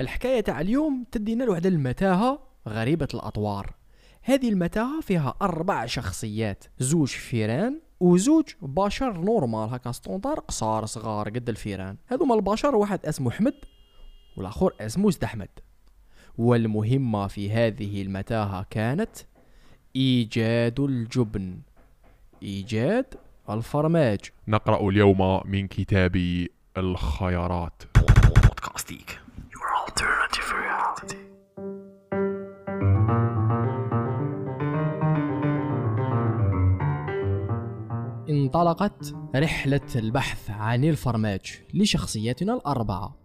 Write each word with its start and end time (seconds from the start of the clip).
الحكاية 0.00 0.40
تاع 0.40 0.60
اليوم 0.60 1.04
تدينا 1.12 1.44
لواحد 1.44 1.68
المتاهة 1.68 2.38
غريبة 2.68 3.08
الأطوار. 3.14 3.74
هذه 4.22 4.48
المتاهة 4.48 5.00
فيها 5.00 5.34
أربع 5.42 5.86
شخصيات 5.86 6.64
زوج 6.78 7.08
فيران 7.08 7.80
وزوج 8.00 8.44
بشر 8.62 9.20
normal 9.20 9.74
هكا 9.74 9.92
standard 9.92 10.40
قصار 10.40 10.86
صغار 10.86 11.28
قد 11.28 11.48
الفيران. 11.48 11.96
هذوما 12.06 12.34
البشر 12.34 12.76
واحد 12.76 13.06
اسمه 13.06 13.30
حمد 13.30 13.54
والآخر 14.36 14.72
اسمه 14.80 15.10
زد 15.10 15.24
أحمد. 15.24 15.48
والمهمة 16.38 17.26
في 17.26 17.50
هذه 17.50 18.02
المتاهة 18.02 18.66
كانت 18.70 19.10
إيجاد 19.96 20.80
الجبن 20.80 21.58
إيجاد 22.42 23.14
الفرماج. 23.50 24.20
نقرأ 24.48 24.88
اليوم 24.88 25.40
من 25.44 25.68
كتاب 25.68 26.46
الخيارات. 26.76 27.82
بودكاستيك. 27.94 29.23
Alternative 29.94 30.50
reality. 30.62 31.16
انطلقت 38.28 39.14
رحلة 39.36 39.80
البحث 39.96 40.50
عن 40.50 40.84
الفرماج 40.84 41.40
لشخصياتنا 41.74 42.54
الأربعة. 42.54 43.16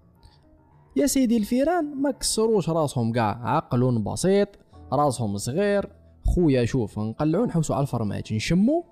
يا 0.95 1.07
سيدي 1.07 1.37
الفيران 1.37 2.01
ما 2.01 2.11
كسروش 2.11 2.69
راسهم 2.69 3.13
قاع 3.13 3.55
عقل 3.55 4.03
بسيط 4.03 4.49
راسهم 4.93 5.37
صغير. 5.37 5.89
خويا 6.35 6.65
شوف 6.65 6.99
نقلعو 6.99 7.45
نحوسو 7.45 7.73
على 7.73 7.81
الفرماج 7.81 8.33
نشمو. 8.33 8.85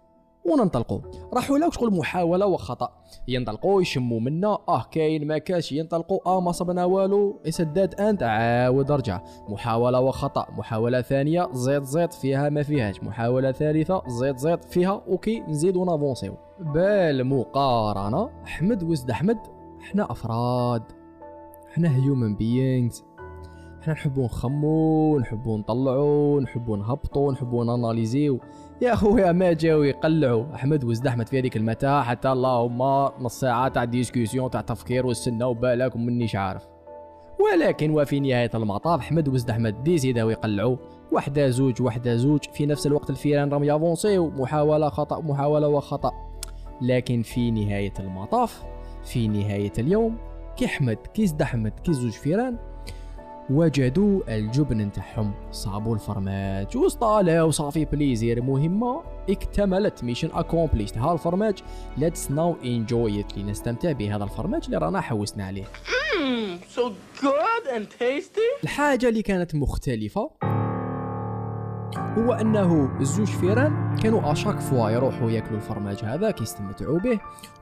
وننطلقوا 0.47 0.99
راحوا 1.33 1.57
لا 1.57 1.69
شغل 1.69 1.97
محاولة 1.97 2.45
وخطأ. 2.45 2.89
ينطلقوا 3.27 3.81
يشموا 3.81 4.19
منا. 4.19 4.57
آه 4.69 4.85
كاين 4.91 5.27
ما 5.27 5.37
كاش. 5.37 5.71
ينطلقوا 5.71 6.19
آه 6.25 6.41
ما 6.41 6.51
صبنا 6.51 6.85
والو. 6.85 7.39
سداد 7.49 8.01
أنت. 8.01 8.23
عاود 8.23 8.91
رجع. 8.91 9.21
محاولة 9.49 9.99
وخطأ. 9.99 10.45
محاولة 10.57 11.01
ثانية. 11.01 11.49
زيد 11.53 11.83
زيد 11.83 12.11
فيها 12.11 12.49
ما 12.49 12.63
فيهاش. 12.63 13.03
محاولة 13.03 13.51
ثالثة. 13.51 14.01
زيد 14.07 14.37
زيد 14.37 14.63
فيها. 14.63 15.01
OK 15.07 15.39
نزيدو 15.39 15.85
نافونسيو 15.85 16.33
بالمقارنة 16.59 18.29
أحمد 18.43 18.83
وزد 18.83 19.11
أحمد. 19.11 19.37
إحنا 19.81 20.11
أفراد. 20.11 20.83
إحنا 21.71 21.95
human 21.95 22.35
beings 22.35 23.03
إحنا 23.81 23.93
نحبو 23.93 24.25
نخمو 24.25 25.19
نحبو 25.19 25.57
نطلعو 25.57 26.39
نحبو 26.39 26.75
نهبطو 26.75 27.31
نحبو 27.31 27.63
ناناليزيو. 27.63 28.39
يا 28.81 28.95
خويا 28.95 29.31
ما 29.31 29.53
جاو 29.53 29.83
يقلعوا 29.83 30.45
أحمد 30.55 30.83
وزد 30.83 31.07
أحمد 31.07 31.27
في 31.29 31.39
هذيك 31.39 31.57
المتاهه 31.57 32.03
حتى 32.03 32.31
اللهم 32.31 32.81
نص 33.23 33.39
ساعة 33.39 33.67
تاع 33.67 33.83
discussion 33.83 34.49
تاع 34.49 34.61
تفكير 34.61 35.05
واستنى 35.05 35.43
وبالك 35.43 35.95
ومنيش 35.95 36.35
عارف. 36.35 36.67
ولكن 37.39 37.91
وفي 37.91 38.19
نهاية 38.19 38.49
المطاف 38.55 38.99
أحمد 38.99 39.27
وزد 39.27 39.49
أحمد 39.49 39.83
ديزيداو 39.83 40.29
يقلعوا 40.29 40.77
وحدة 41.11 41.49
زوج 41.49 41.81
وحدة 41.81 42.15
زوج. 42.15 42.39
في 42.53 42.65
نفس 42.65 42.87
الوقت 42.87 43.09
الفيران 43.09 43.49
راهم 43.49 43.63
يافونسيو 43.63 44.29
محاوله 44.29 44.89
خطأ 44.89 45.21
محاولة 45.21 45.67
وخطأ. 45.67 46.11
لكن 46.81 47.21
في 47.21 47.51
نهاية 47.51 47.93
المطاف 47.99 48.63
في 49.03 49.27
نهاية 49.27 49.73
اليوم 49.79 50.17
كي 50.57 50.65
أحمد 50.65 50.97
كي 51.13 51.27
زد 51.27 51.41
أحمد 51.41 51.79
كي 51.83 51.93
زوج 51.93 52.11
فيران 52.11 52.57
وجدوا 53.49 54.35
الجبن 54.35 54.77
نتاعهم 54.77 55.33
صابوا 55.51 55.95
الفرماج. 55.95 56.77
وصطالوا 56.77 57.51
ça 57.51 57.63
fait 57.63 57.85
plaisir 57.85 58.41
مهمة. 58.41 59.03
اكتملت 59.29 60.03
mission 60.03 60.29
accomplished 60.33 60.97
ها 60.97 61.13
ال 61.13 61.19
fromage. 61.19 61.63
let's 61.97 62.31
now 62.31 62.55
enjoy 62.65 63.19
it 63.19 63.37
لنستمتع 63.37 63.91
بهذا 63.91 64.23
الفرماج 64.23 64.65
اللي 64.65 64.77
رانا 64.77 65.01
حوسنا 65.01 65.45
عليه. 65.45 65.65
So 66.75 66.81
good 67.21 67.67
and 67.75 67.85
tasty. 67.99 68.63
الحاجة 68.63 69.09
اللي 69.09 69.21
كانت 69.21 69.55
مختلفة 69.55 70.31
هو 71.97 72.33
أنه 72.33 72.97
الزوج 72.99 73.27
فيران 73.27 73.95
كانوا 74.03 74.31
à 74.31 74.35
chaque 74.35 74.59
fois 74.59 74.89
يروحوا 74.89 75.31
ياكلوا 75.31 75.57
الفرماج 75.57 75.97
هذاك 76.03 76.41
يستمتعوا 76.41 76.99
به. 76.99 77.09
ومن 77.09 77.19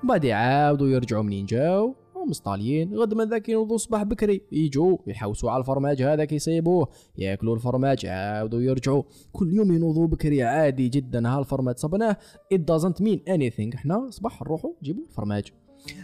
بعد 0.10 0.24
يعاودوا 0.24 0.88
يرجعوا 0.88 1.24
منين؟ 1.24 1.46
جاو. 1.46 1.96
مصطاليين 2.30 2.96
غد 2.96 3.14
من 3.14 3.30
ذاك 3.30 3.50
ينوضوا 3.50 3.76
الصباح 3.76 4.04
بكري. 4.04 4.42
يجوا 4.52 4.98
يحوسوا 5.08 5.52
على 5.52 5.60
الفرماج 5.60 6.02
هذاك 6.02 6.32
يصيبوه. 6.32 6.88
ياكلوا 7.18 7.56
الفرماج 7.56 8.04
يعاودوا 8.04 8.62
يرجعوا. 8.62 9.04
كل 9.34 9.54
يوم 9.54 9.72
ينوضوا 9.72 10.08
بكري 10.08 10.44
عادي 10.44 10.90
جدا. 10.90 11.30
ها 11.30 11.40
الفرماج 11.40 11.78
صبناه. 11.78 12.18
It 12.54 12.58
doesn't 12.58 13.04
mean 13.04 13.20
anything. 13.30 13.76
إحنا 13.76 14.08
صباح 14.10 14.42
نروحوا 14.42 14.72
نجيبوا 14.82 15.04
الفرماج. 15.04 15.52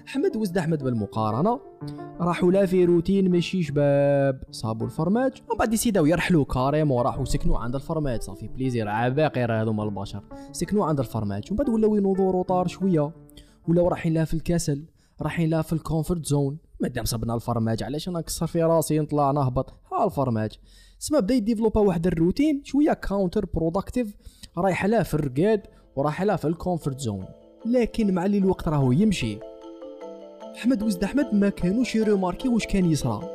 أحمد 0.07 0.37
وزد 0.37 0.57
أحمد 0.57 0.83
بالمقارنة. 0.83 1.59
راحوا 2.19 2.51
لا 2.51 2.65
في 2.65 2.85
روتين 2.85 3.31
ماشي 3.31 3.63
شباب. 3.63 4.43
صابوا 4.51 4.85
الفرماج. 4.85 5.31
ومن 5.49 5.57
بعد 5.59 5.73
ديسيداو 5.73 6.05
يرحلوا 6.05 6.45
carrément 6.45 7.03
راحوا 7.03 7.25
سكنوا 7.25 7.57
عند 7.57 7.75
ال 7.75 7.80
fromage. 7.80 8.21
ça 8.21 8.30
fait 8.30 8.47
plaisir 8.47 8.89
عباقرة 8.89 9.61
هذوما 9.61 9.83
البشر. 9.83 10.23
سكنوا 10.51 10.85
عند 10.85 10.99
الفرماج. 10.99 11.43
ومن 11.51 11.57
بعد 11.57 11.69
ولاو 11.69 11.95
ينوضوا 11.95 12.31
retard 12.31 12.67
شوية. 12.67 13.11
ولاو 13.67 13.87
رايحين 13.87 14.13
لها 14.13 14.25
في 14.25 14.33
الكسل 14.33 14.83
رايحين 15.21 15.49
لها 15.49 15.61
في 15.61 15.73
ال 15.73 15.80
comfort 15.80 16.25
zone. 16.25 16.57
مادام 16.79 17.05
صبنا 17.05 17.35
الفرماج 17.35 17.83
علاش 17.83 18.09
أنا 18.09 18.19
نكسر 18.19 18.47
في 18.47 18.63
راسي 18.63 18.99
نطلع 18.99 19.31
نهبط؟ 19.31 19.73
ها 19.91 20.05
الفرماج. 20.05 20.51
سما 20.99 21.19
بدأ 21.19 21.33
يديفلوبا 21.33 21.81
واحد 21.81 22.07
الروتين 22.07 22.61
شوية 22.63 22.93
counterproductive 22.93 24.15
رايح 24.57 24.85
لها 24.85 25.03
في 25.03 25.13
الرقاد 25.13 25.61
ورايح 25.95 26.21
لها 26.21 26.35
في 26.35 26.45
ال 26.45 26.52
comfort 26.52 26.99
zone. 26.99 27.25
لكن 27.65 28.13
مع 28.13 28.25
اللي 28.25 28.37
الوقت 28.37 28.67
راهو 28.67 28.91
يمشي. 28.91 29.37
أحمد 30.55 30.83
وزد 30.83 31.03
أحمد 31.03 31.33
ما 31.33 31.49
كانوش 31.49 31.95
يروماركيو 31.95 32.53
واش 32.53 32.65
كان 32.65 32.91
يصرى. 32.91 33.29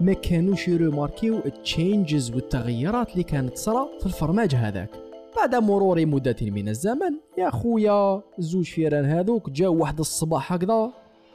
ما 0.00 0.12
كانوش 0.12 0.68
يروماركيو 0.68 1.38
ال 1.38 1.50
changes 1.50 2.30
والتغيرات 2.30 3.12
اللي 3.12 3.22
كانت 3.22 3.52
تصرى 3.52 3.88
في 4.00 4.06
الفرماج 4.06 4.54
هذاك. 4.54 4.90
بعد 5.36 5.54
مرور 5.54 6.06
مدة 6.06 6.36
من 6.42 6.68
الزمن 6.68 7.18
يا 7.38 7.50
خويا 7.50 8.22
زوج 8.38 8.64
فيران 8.64 9.04
هذوك 9.04 9.50
جاو 9.50 9.76
واحد 9.76 9.98
الصباح 9.98 10.52
هكذا. 10.52 10.92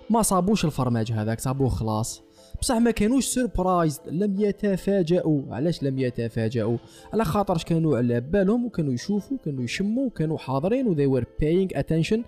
ما 0.10 0.22
صابوش 0.22 0.66
الفرماج 0.66 1.12
هذاك 1.12 1.40
صابوه 1.40 1.70
خلاص. 1.70 2.24
بصح 2.62 2.76
ما 2.76 2.92
كانوش 2.92 3.26
surprised 3.26 4.02
لم 4.12 4.40
يتفاجئوا 4.40 5.42
علاش 5.50 5.84
لم 5.84 6.00
يتفاجئوا 6.00 6.78
على 7.14 7.26
خاطرش 7.26 7.64
كانوا 7.64 7.98
على 7.98 8.22
بالهم 8.22 8.66
وكانوا 8.66 8.94
يشوفوا 8.94 9.38
كانوا 9.46 9.64
يشموا 9.64 10.06
وكانوا 10.06 10.38
حاضرين 10.38 10.88
و 10.88 10.96
they 10.96 11.20
were 11.20 11.26
paying 11.26 11.78
attention. 11.78 12.20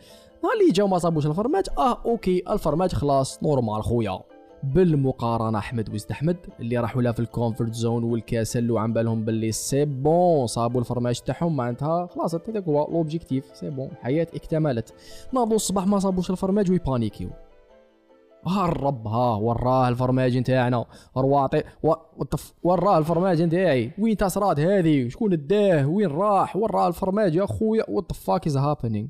نهار 0.43 0.53
اللي 0.61 0.71
جاو 0.73 0.87
ما 0.87 0.97
صابوش 0.97 1.25
الفرماج 1.25 1.65
آه 1.77 2.01
OK 2.05 2.43
ال 2.49 2.54
fromage 2.55 2.91
خلاص 2.91 3.43
normal 3.43 3.83
خويا. 3.83 4.19
بالمقارنة 4.63 5.57
أحمد 5.57 5.93
وزد 5.93 6.11
أحمد 6.11 6.37
اللي 6.59 6.77
راحوا 6.77 7.01
لا 7.01 7.11
في 7.11 7.19
ال 7.19 7.26
comfort 7.26 7.73
zone 7.73 8.03
والكسل 8.03 8.71
وعن 8.71 8.93
بالهم 8.93 9.25
باللي 9.25 9.51
c'est 9.51 9.85
bon 9.85 10.47
صابوا 10.47 10.79
الفرماج 10.79 11.19
تاعهم 11.19 11.55
معناتها 11.55 12.07
خلاص 12.07 12.35
هذاك 12.35 12.63
هو 12.63 12.87
l'objectif 12.91 13.45
c'est 13.53 13.69
bon 13.69 13.89
الحياة 13.91 14.27
اكتملت. 14.35 14.93
ناضوا 15.33 15.55
الصباح 15.55 15.87
ما 15.87 15.99
صابوش 15.99 16.31
الفرماج 16.31 16.71
ويبانيكيو 16.71 17.29
ها 18.47 18.65
الرب 18.65 19.07
ها 19.07 19.35
وراه 19.35 19.89
الفرماج 19.89 20.37
نتاعنا 20.37 20.85
رواطي. 21.17 21.63
وراه 22.63 22.97
الفرماج 22.97 23.41
نتاعي 23.41 23.91
وين 23.99 24.17
تصرات 24.17 24.59
هذه؟ 24.59 25.09
شكون 25.09 25.47
داه؟ 25.47 25.87
وين 25.87 26.07
راح؟ 26.07 26.55
وراه 26.55 26.87
الفرماج 26.87 27.35
يا 27.35 27.45
خويا. 27.45 27.89
what 27.89 28.13
fuck 28.13 28.47
is 28.47 28.57
happening 28.57 29.07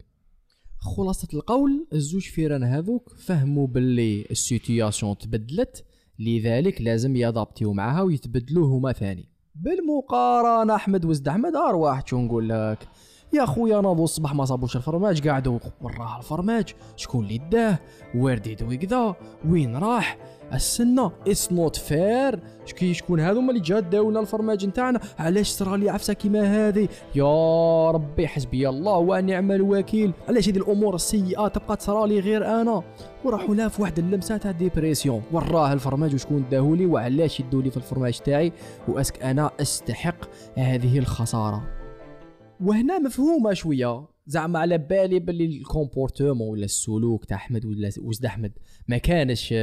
خلاصة 0.81 1.27
القول 1.33 1.87
الزوج 1.93 2.21
فيران 2.21 2.63
هذوك 2.63 3.09
فهموا 3.09 3.67
باللي 3.67 4.25
ال 4.31 4.40
situation 4.40 5.17
تبدلت 5.17 5.85
لذلك 6.19 6.81
لازم 6.81 7.15
يادابتيو 7.15 7.73
معاها 7.73 8.01
ويتبدلوا 8.01 8.67
هما 8.67 8.91
ثاني. 8.91 9.29
بالمقارنة 9.55 10.75
أحمد 10.75 11.05
وزد 11.05 11.27
أحمد 11.27 11.55
أرواح 11.55 12.07
شو 12.07 12.17
نقول 12.17 12.49
لك؟ 12.49 12.87
يا 13.33 13.45
خويا 13.45 13.81
ناضوا 13.81 14.03
الصباح 14.03 14.35
ما 14.35 14.45
صابوش 14.45 14.75
الفرماج 14.75 15.27
قعدوا 15.27 15.59
وراه 15.81 16.17
الفرماج. 16.17 16.73
شكون 16.95 17.25
اللي 17.25 17.37
داه؟ 17.37 17.79
where 18.15 18.37
did 18.37 18.63
ويكذا 18.63 19.15
وين 19.49 19.77
راح؟ 19.77 20.17
السنة 20.53 21.11
it's 21.27 21.51
not 21.51 21.75
fair 21.75 22.39
شكي 22.65 22.93
شكون 22.93 23.19
هذوما 23.19 23.49
اللي 23.49 23.61
جا 23.61 23.79
داونا 23.79 24.19
الفرماج 24.19 24.65
نتاعنا. 24.65 24.99
علاش 25.19 25.47
صرا 25.47 25.77
لي 25.77 25.89
عفسة 25.89 26.13
كيما 26.13 26.67
هذه 26.67 26.87
يا 27.15 27.91
ربي 27.91 28.27
حسبي 28.27 28.69
الله 28.69 28.97
ونعم 28.97 29.51
الوكيل. 29.51 30.11
علاش 30.27 30.49
هذه 30.49 30.57
الأمور 30.57 30.95
السيئة 30.95 31.47
تبقى 31.47 31.77
تصرا 31.77 32.07
لي 32.07 32.19
غير 32.19 32.61
أنا؟ 32.61 32.83
وراحوا 33.25 33.55
لا 33.55 33.67
في 33.67 33.81
واحد 33.81 33.99
اللمسة 33.99 34.37
تاع 34.37 34.51
dépression 34.51 35.21
وراه 35.31 35.73
الفرماج 35.73 36.13
وشكون 36.15 36.45
داهولي؟ 36.51 36.85
وعلاش 36.85 37.39
يدولي 37.39 37.71
في 37.71 37.77
الفرماج 37.77 38.19
تاعي؟ 38.19 38.53
و 38.87 38.91
est-ce 38.91 39.12
que 39.12 39.23
أنا 39.23 39.51
أستحق 39.61 40.17
هذه 40.55 40.99
الخسارة؟ 40.99 41.78
وهنا 42.61 42.99
مفهومة 42.99 43.53
شوية. 43.53 44.07
زعما 44.27 44.59
على 44.59 44.77
بالي 44.77 45.19
باللي 45.19 45.45
ال 45.45 45.53
comportement 45.53 46.49
ولا 46.49 46.65
السلوك 46.65 47.25
تاع 47.25 47.37
أحمد 47.37 47.65
ولا 47.65 47.89
وزد 48.01 48.25
أحمد 48.25 48.51
ما 48.87 48.97
كانش 48.97 49.53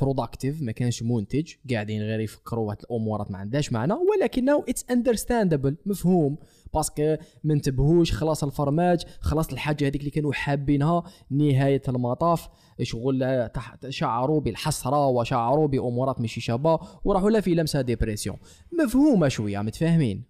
productive 0.00 0.62
ما 0.62 0.72
كانش 0.72 1.02
منتج. 1.02 1.52
قاعدين 1.70 2.02
غير 2.02 2.20
يفكروا 2.20 2.66
واحد 2.66 2.78
الأمورات 2.80 3.30
ما 3.30 3.38
عندهاش 3.38 3.72
معنى. 3.72 3.92
ولكنه 3.92 4.64
it's 4.68 4.84
understandable 4.90 5.76
مفهوم. 5.86 6.38
parce 6.74 7.00
que 7.00 7.16
ما 7.44 7.54
انتبهوش 7.54 8.12
خلاص 8.12 8.44
الفرماج 8.44 9.02
خلاص 9.20 9.52
الحاجة 9.52 9.86
هذيك 9.86 10.00
اللي 10.00 10.10
كانوا 10.10 10.32
حابينها 10.32 11.02
نهاية 11.30 11.82
المطاف. 11.88 12.48
شغل 12.82 13.50
شعروا 13.88 14.40
بالحسرة 14.40 15.06
وشعروا 15.06 15.68
بأمورات 15.68 16.20
ماشي 16.20 16.40
شابة 16.40 16.78
وراحوا 17.04 17.30
لا 17.30 17.40
في 17.40 17.54
لمسة 17.54 17.80
dépression 17.80 18.36
مفهومة 18.84 19.28
شوية 19.28 19.58
متفاهمين؟ 19.58 20.29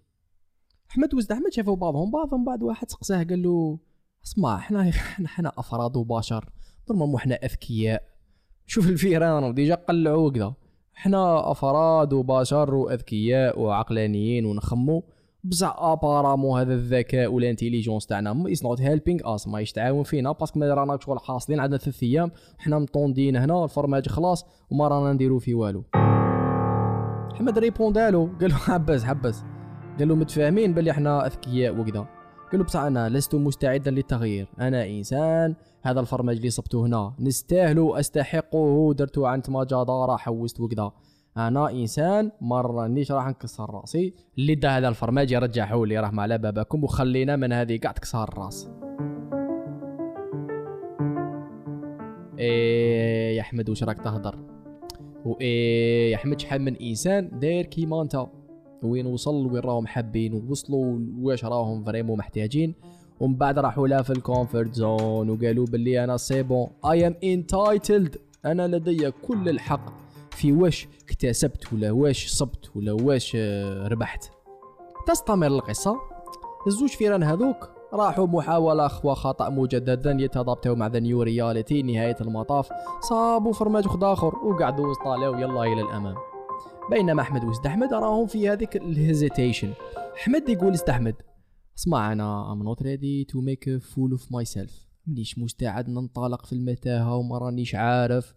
أحمد 0.91 1.13
وزد 1.13 1.31
أحمد 1.31 1.53
شافوا 1.53 1.75
بعضهم 1.75 2.11
بعضهم 2.11 2.45
بعد 2.45 2.63
واحد 2.63 2.91
سقساه 2.91 3.23
قال 3.23 3.43
له 3.43 3.79
اسمع 4.25 4.55
إحنا 4.55 4.89
إحنا 5.25 5.51
أفراد 5.57 5.95
وبشر 5.95 6.49
normalement 6.89 7.15
إحنا 7.15 7.35
أذكياء. 7.35 8.03
شوف 8.65 8.89
الفيران 8.89 9.53
déjà 9.53 9.75
قلعوا 9.75 10.31
كذا. 10.31 10.53
إحنا 10.97 11.51
أفراد 11.51 12.13
وبشر 12.13 12.75
وأذكياء 12.75 13.59
وعقلانيين 13.59 14.45
ونخمو. 14.45 15.03
بصح 15.43 15.75
apparemment 15.79 16.59
هذا 16.59 16.73
الذكاء 16.73 17.33
وال 17.33 17.43
intelligence 17.43 18.05
تاعنا. 18.05 18.51
is 18.51 18.63
not 18.63 18.81
helping 18.81 19.35
us 19.35 19.47
ما 19.47 19.59
يتعاون 19.59 20.03
فينا. 20.03 20.31
parce 20.31 20.49
que 20.49 20.59
ما 20.59 20.73
رانا 20.73 20.97
شغل 21.01 21.19
حاصلين 21.19 21.59
عندنا 21.59 21.77
ثلاث 21.77 22.03
أيام 22.03 22.31
حنا 22.57 22.79
مطوندين 22.79 23.35
هنا 23.35 23.63
الفرماج 23.63 24.07
خلاص 24.07 24.45
وما 24.71 24.87
رانا 24.87 25.13
نديرو 25.13 25.39
فيه 25.39 25.55
والو. 25.55 25.83
أحمد 27.35 27.59
ريبوندالو 27.59 28.29
قال 28.41 28.49
له 28.49 28.55
حبس 28.55 29.03
حبس. 29.03 29.43
قال 29.99 30.07
له 30.07 30.15
متفاهمين 30.15 30.73
باللي 30.73 30.91
إحنا 30.91 31.25
أذكياء 31.25 31.79
وكذا. 31.79 32.07
قال 32.51 32.59
له 32.59 32.63
بصح 32.63 32.79
أنا 32.79 33.09
لست 33.09 33.35
مستعدا 33.35 33.91
للتغيير. 33.91 34.47
أنا 34.59 34.87
إنسان 34.87 35.55
هذا 35.81 35.99
الفرماج 35.99 36.35
اللي 36.35 36.49
صبته 36.49 36.85
هنا. 36.85 37.13
نستاهلو 37.19 37.95
استحقه 37.95 38.93
درتو 38.93 39.25
عن 39.25 39.41
تما 39.41 39.63
جدارة 39.63 40.15
حوست 40.15 40.59
وكذا. 40.59 40.91
أنا 41.37 41.71
إنسان 41.71 42.31
ما 42.41 42.61
رانيش 42.61 43.11
راح 43.11 43.27
نكسر 43.27 43.69
رأسي. 43.73 44.13
اللي 44.37 44.55
دا 44.55 44.77
هذا 44.77 44.87
الفرماج 44.87 45.31
يرجعه 45.31 45.85
لي 45.85 45.99
راه 45.99 46.11
على 46.17 46.37
بابكم 46.37 46.83
وخلينا 46.83 47.35
من 47.35 47.53
هذه 47.53 47.79
قاع 47.83 47.91
تكسر 47.91 48.23
الرأس. 48.23 48.69
إيه 52.39 53.37
يا 53.37 53.41
أحمد 53.41 53.69
واش 53.69 53.83
راك 53.83 54.01
تهضر 54.01 54.39
وإيه 55.25 56.11
يا 56.11 56.15
أحمد 56.15 56.39
شحال 56.39 56.61
من 56.61 56.75
إنسان 56.75 57.39
داير 57.39 57.65
كيما 57.65 58.01
أنت؟ 58.01 58.25
وين 58.83 59.05
وصل 59.05 59.45
وين 59.45 59.63
راهم 59.63 59.87
حابين 59.87 60.33
ووصلوا 60.33 60.99
واش 61.21 61.45
راهم 61.45 61.83
vraiment 61.83 62.17
محتاجين. 62.17 62.73
ومن 63.19 63.35
بعد 63.35 63.59
راحوا 63.59 63.87
لا 63.87 64.01
في 64.01 64.09
ال 64.09 64.17
comfort 64.17 64.73
zone 64.73 65.29
وقالوا 65.29 65.65
باللي 65.65 66.03
أنا 66.03 66.17
c'est 66.17 66.43
bon 66.43 66.67
I 66.85 67.07
am 67.07 67.15
entitled 67.23 68.15
أنا 68.45 68.67
لدي 68.67 69.11
كل 69.11 69.49
الحق 69.49 69.93
في 70.31 70.51
واش 70.51 70.87
اكتسبت 71.03 71.73
ولا 71.73 71.91
واش 71.91 72.27
صبت 72.27 72.75
ولا 72.75 72.91
واش 72.91 73.33
آه، 73.35 73.87
ربحت. 73.87 74.31
تستمر 75.07 75.47
القصة. 75.47 75.95
الزوج 76.67 76.89
فيران 76.89 77.23
هذوك 77.23 77.69
راحوا 77.93 78.27
محاولة 78.27 78.89
وخطأ 79.03 79.49
مجددا 79.49 80.17
يتضابطوا 80.19 80.75
مع 80.75 80.87
the 80.87 80.99
new 80.99 81.21
reality 81.21 81.81
نهاية 81.81 82.17
المطاف. 82.21 82.69
صابوا 83.01 83.53
فرماج 83.53 83.87
خد 83.87 84.03
آخر 84.03 84.35
وقعدوا 84.35 84.93
طالعوا 85.05 85.37
يلا 85.37 85.63
إلى 85.63 85.81
الأمام. 85.81 86.15
بينما 86.89 87.21
أحمد 87.21 87.43
وسد 87.43 87.65
أحمد 87.65 87.93
راهم 87.93 88.27
في 88.27 88.49
هذيك 88.49 88.77
ال 88.77 88.86
hesitation 88.86 89.73
أحمد 90.15 90.49
يقول 90.49 90.73
لسد 90.73 90.89
أحمد 90.89 91.15
اسمع 91.77 92.11
أنا 92.11 92.55
I'm 92.55 92.65
not 92.65 92.81
ready 92.83 93.25
to 93.31 93.37
make 93.41 93.67
a 93.67 93.79
fool 93.79 94.17
of 94.17 94.21
myself. 94.21 94.71
مانيش 95.07 95.39
مستعد 95.39 95.89
ننطلق 95.89 96.45
في 96.45 96.53
المتاهة 96.53 97.15
وما 97.15 97.37
رانيش 97.37 97.75
عارف. 97.75 98.33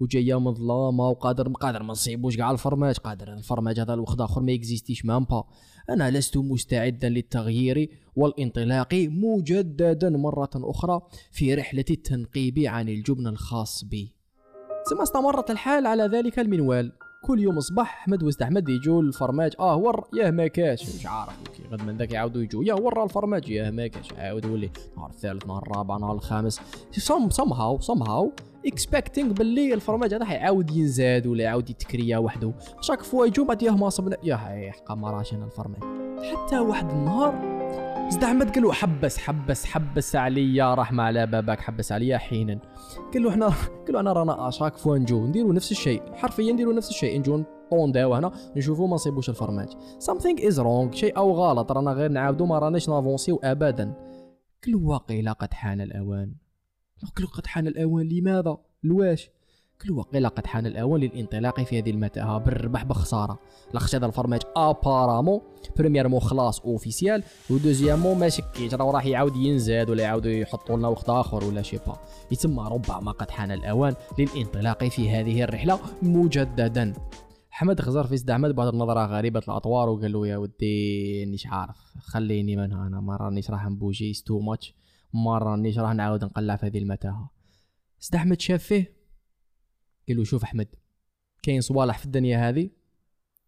وجاية 0.00 0.40
مظلامه 0.40 1.08
وقادر 1.08 1.48
قادر 1.48 1.82
ما 1.82 1.92
نصيبوش 1.92 2.36
كاع 2.36 2.50
الفرماج. 2.50 2.96
قادر 2.96 3.32
الفرماج 3.32 3.80
هذا 3.80 3.94
الوخد 3.94 4.20
آخر 4.20 4.42
ما 4.42 4.52
يكزيستيش 4.52 5.04
même 5.04 5.24
pas. 5.24 5.44
أنا 5.90 6.10
لست 6.10 6.36
مستعدا 6.36 7.08
للتغيير 7.08 7.90
والانطلاق 8.16 8.94
مجددا 8.94 10.10
مرة 10.10 10.50
أخرى 10.54 11.00
في 11.30 11.54
رحلة 11.54 11.84
التنقيب 11.90 12.58
عن 12.58 12.88
الجبن 12.88 13.26
الخاص 13.26 13.84
بي. 13.84 14.14
ثم 14.90 15.02
استمرت 15.02 15.50
الحال 15.50 15.86
على 15.86 16.02
ذلك 16.02 16.38
المنوال. 16.38 16.92
كل 17.20 17.40
يوم 17.40 17.60
صباح 17.60 18.00
أحمد 18.00 18.22
وسيد 18.22 18.42
أحمد 18.42 18.68
يجوا 18.68 19.02
الفرماج. 19.02 19.52
آه 19.60 19.76
ور 19.76 20.08
ياه 20.14 20.30
ما 20.30 20.46
كاش. 20.46 20.96
مش 20.96 21.06
عارف. 21.06 21.32
كي 21.56 21.62
غد 21.72 21.82
من 21.82 21.96
ذاك 21.96 22.12
يعاودوا 22.12 22.42
يجوا 22.42 22.64
يا 22.64 22.74
ورا 22.74 23.04
الفرماج. 23.04 23.48
ياه 23.48 23.70
ما 23.70 23.86
كاش. 23.86 24.12
عاود 24.12 24.46
ولي 24.46 24.70
نهار 24.96 25.10
الثالث 25.10 25.46
نهار 25.46 25.62
الرابع 25.62 25.96
نهار 25.96 26.12
الخامس. 26.12 26.60
سم 26.92 27.28
somehow 27.28 27.84
somehow 27.84 28.28
expecting 28.66 29.32
باللي 29.32 29.74
الفرماج 29.74 30.14
هذا 30.14 30.24
حيعاود 30.24 30.70
ينزاد 30.70 31.26
ولا 31.26 31.44
يعاود 31.44 31.70
يتكريا 31.70 32.18
وحده. 32.18 32.52
chaque 32.80 33.02
fois 33.02 33.26
يجوا 33.26 33.44
بعد 33.44 33.62
ياه 33.62 33.76
ما 33.76 33.88
صبنا. 33.88 34.16
يا 34.22 34.36
حقا 34.36 34.94
ما 34.94 35.10
راش 35.10 35.34
أنا 35.34 35.44
الفرماج. 35.44 35.82
حتى 36.22 36.58
واحد 36.58 36.90
النهار 36.90 37.58
زد 38.10 38.24
أحمد 38.24 38.50
قال 38.54 38.62
له 38.62 38.72
حبس 38.72 39.18
حبس 39.18 39.64
حبس 39.64 40.16
عليا 40.16 40.74
رحمة 40.74 41.02
على 41.02 41.26
بابك 41.26 41.60
حبس 41.60 41.92
عليا 41.92 42.18
حينا. 42.18 42.60
قال 43.14 43.22
له 43.22 43.30
إحنا 43.30 43.46
قال 43.46 43.92
له 43.92 44.00
أنا 44.00 44.12
رانا 44.12 44.48
أشاك 44.48 44.76
فوا 44.76 44.98
نجو 44.98 45.26
نديروا 45.26 45.52
نفس 45.52 45.70
الشيء. 45.72 46.02
حرفيا 46.14 46.52
نديروا 46.52 46.72
نفس 46.72 46.90
الشيء. 46.90 47.18
نجو 47.18 47.42
طونداو 47.70 48.14
هنا 48.14 48.32
نشوفوا 48.56 48.88
ما 48.88 48.94
نصيبوش 48.94 49.28
الفرماج. 49.28 49.68
Something 50.00 50.40
is 50.40 50.54
wrong. 50.54 50.94
شيء 50.94 51.16
أو 51.16 51.32
غلط. 51.32 51.72
رانا 51.72 51.90
غير 51.90 52.10
نعاودوا 52.10 52.46
ما 52.46 52.58
راناش 52.58 52.88
نافونسيو 52.88 53.40
ابدا. 53.44 53.94
قال 54.64 54.72
له 54.72 54.78
واقيلا 54.78 55.32
قد 55.32 55.54
حان 55.54 55.80
الأوان. 55.80 56.34
قال 57.16 57.24
له 57.24 57.30
قد 57.30 57.46
حان 57.46 57.66
الأوان. 57.66 58.08
لماذا؟ 58.08 58.56
لواش؟ 58.84 59.30
قال 59.80 59.90
له 59.90 59.96
واقيلا 59.96 60.28
قد 60.28 60.46
حان 60.46 60.66
الاوان 60.66 61.00
للانطلاق 61.00 61.60
في 61.60 61.78
هذه 61.78 61.90
المتاهة. 61.90 62.38
بالربح 62.38 62.84
بخسارة. 62.84 63.38
لاخاطش 63.74 63.94
هذا 63.94 64.06
الفرماج 64.06 64.40
apparemment 64.56 65.40
premièrement 65.76 66.20
خلاص 66.20 66.60
officiel 66.60 67.22
و 67.50 67.55
deuxièmement 67.55 68.18
ما 68.18 68.28
شكيت 68.28 68.74
راه 68.74 68.90
راح 68.90 69.06
يعاود 69.06 69.36
ينزاد 69.36 69.90
ولا 69.90 70.02
يعاودوا 70.02 70.30
يحطوا 70.30 70.76
لنا 70.76 70.88
وقت 70.88 71.08
آخر 71.08 71.44
ولا 71.44 71.62
شي 71.62 71.76
با. 71.76 71.96
ربما 72.68 73.12
قد 73.12 73.30
حان 73.30 73.50
الاوان 73.50 73.94
للانطلاق 74.18 74.84
في 74.84 75.10
هذه 75.10 75.42
الرحلة 75.42 75.80
مجددا. 76.02 76.92
أحمد 77.50 77.80
خزر 77.80 78.06
في 78.06 78.16
سيد 78.16 78.30
أحمد 78.30 78.60
النظرة 78.60 79.06
غريبة 79.06 79.42
الأطوار 79.48 79.88
وقال 79.88 80.12
له 80.12 80.26
يا 80.26 80.36
ودي 80.36 81.24
نيش 81.24 81.46
عارف. 81.46 81.76
خليني 82.00 82.56
من 82.56 82.72
هنا. 82.72 83.00
ما 83.00 83.16
رانيش 83.16 83.50
راح 83.50 83.66
نبوجي. 83.66 84.22
too 84.26 84.40
much 84.40 84.74
ما 85.14 85.38
رانيش 85.38 85.78
راح 85.78 85.92
نعاود 85.92 86.24
نقلع 86.24 86.56
في 86.56 86.66
هذه 86.66 86.78
المتاهة. 86.78 87.30
سيد 87.98 88.14
أحمد 88.14 88.40
شاف 88.40 88.62
فيه؟ 88.62 88.97
قال 90.08 90.16
له 90.16 90.24
شوف 90.24 90.42
أحمد 90.42 90.68
كاين 91.42 91.60
صوالح 91.60 91.98
في 91.98 92.04
الدنيا 92.06 92.48
هذه 92.48 92.70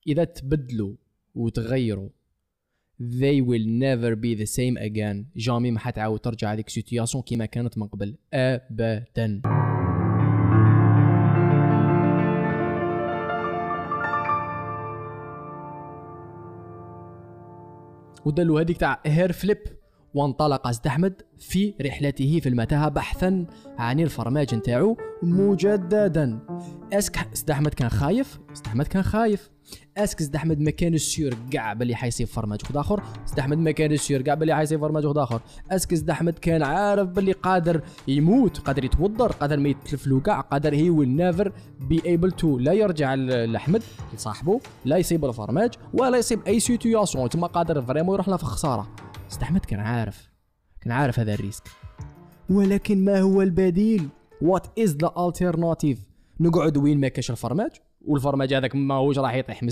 إذا 0.06 0.24
تبدلوا 0.24 0.94
وتغيروا 1.34 2.08
they 3.00 3.40
will 3.40 3.66
never 3.66 4.14
be 4.14 4.34
the 4.34 4.46
same 4.46 4.76
again. 4.76 5.24
jamais 5.36 5.70
ما 5.70 5.78
حتعاود 5.78 6.20
ترجع 6.20 6.52
هذيك 6.52 6.68
situation 6.68 7.24
كيما 7.24 7.46
كانت 7.46 7.78
من 7.78 7.86
قبل 7.86 8.16
ابدا. 8.34 9.42
ودلو 18.24 18.58
هذيك 18.58 18.76
تاع 18.76 19.02
hair 19.06 19.32
flip 19.32 19.58
وانطلق 20.14 20.70
سيد 20.70 20.86
أحمد 20.86 21.22
في 21.38 21.74
رحلته 21.82 22.40
في 22.42 22.48
المتاهة 22.48 22.88
بحثا 22.88 23.46
عن 23.78 24.00
الفرماج 24.00 24.54
نتاعو 24.54 24.96
مجددا. 25.22 26.38
est-ce 26.92 27.16
que 27.16 27.28
سيد 27.34 27.50
أحمد 27.50 27.74
كان 27.74 27.88
خايف؟ 27.88 28.38
سيد 28.54 28.66
أحمد 28.66 28.86
كان 28.86 29.02
خايف. 29.02 29.50
est-ce 29.96 30.14
que 30.14 30.22
سيد 30.22 30.36
أحمد 30.36 30.60
ما 30.60 30.70
كانش 30.70 31.02
sûr 31.02 31.34
كاع 31.50 31.72
بلي 31.72 31.94
حيصيب 31.94 32.26
فرماج 32.26 32.60
واحد 32.62 32.76
آخر. 32.76 33.02
سيد 33.26 33.38
أحمد 33.38 33.58
ما 33.58 33.70
كانش 33.70 34.00
sûr 34.00 34.22
كاع 34.22 34.34
بلي 34.34 34.54
حيصيب 34.56 34.80
فرماج 34.80 35.06
واحد 35.06 35.18
آخر. 35.18 35.40
est-ce 35.70 35.86
que 35.86 35.94
سيد 35.94 36.10
أحمد 36.10 36.38
كان 36.38 36.62
عارف 36.62 37.08
بلي 37.08 37.32
قادر 37.32 37.80
يموت 38.08 38.58
قادر 38.58 38.84
يتوضر 38.84 39.32
قادر 39.32 39.56
ما 39.56 39.68
يتلفلو 39.68 40.20
كاع 40.20 40.40
قادر 40.40 40.74
he 40.74 40.90
will 40.90 41.08
never 41.08 41.52
be 41.80 42.02
able 42.06 42.30
to 42.30 42.58
لا 42.58 42.72
يرجع 42.72 43.14
لأحمد 43.14 43.82
لصاحبه 44.14 44.60
لا 44.84 44.96
يصيب 44.96 45.24
الفرماج 45.24 45.70
ولا 45.94 46.18
يصيب 46.18 46.40
أي 46.46 46.60
situation 46.60 47.28
تما 47.28 47.46
قادر 47.46 47.82
vraiment 47.82 48.14
يروح 48.14 48.28
له 48.28 48.36
في 48.36 48.44
خساره 48.44 48.88
سيد 49.30 49.42
أحمد 49.42 49.64
كان 49.64 49.80
عارف 49.80 50.30
كان 50.80 50.92
عارف 50.92 51.20
هذا 51.20 51.34
ال 51.34 51.38
risque. 51.38 51.64
ولكن 52.50 53.04
ما 53.04 53.20
هو 53.20 53.42
البديل؟ 53.42 54.08
what 54.42 54.78
is 54.78 54.96
the 54.96 55.12
alternative 55.18 55.98
نقعد 56.40 56.76
وين 56.76 57.00
ما 57.00 57.08
كاش 57.08 57.30
الفرماج؟ 57.30 57.70
والفرماج 58.06 58.54
هذاك 58.54 58.76
ماهوش 58.76 59.18
راح 59.18 59.34
يطيح 59.34 59.62
من 59.62 59.70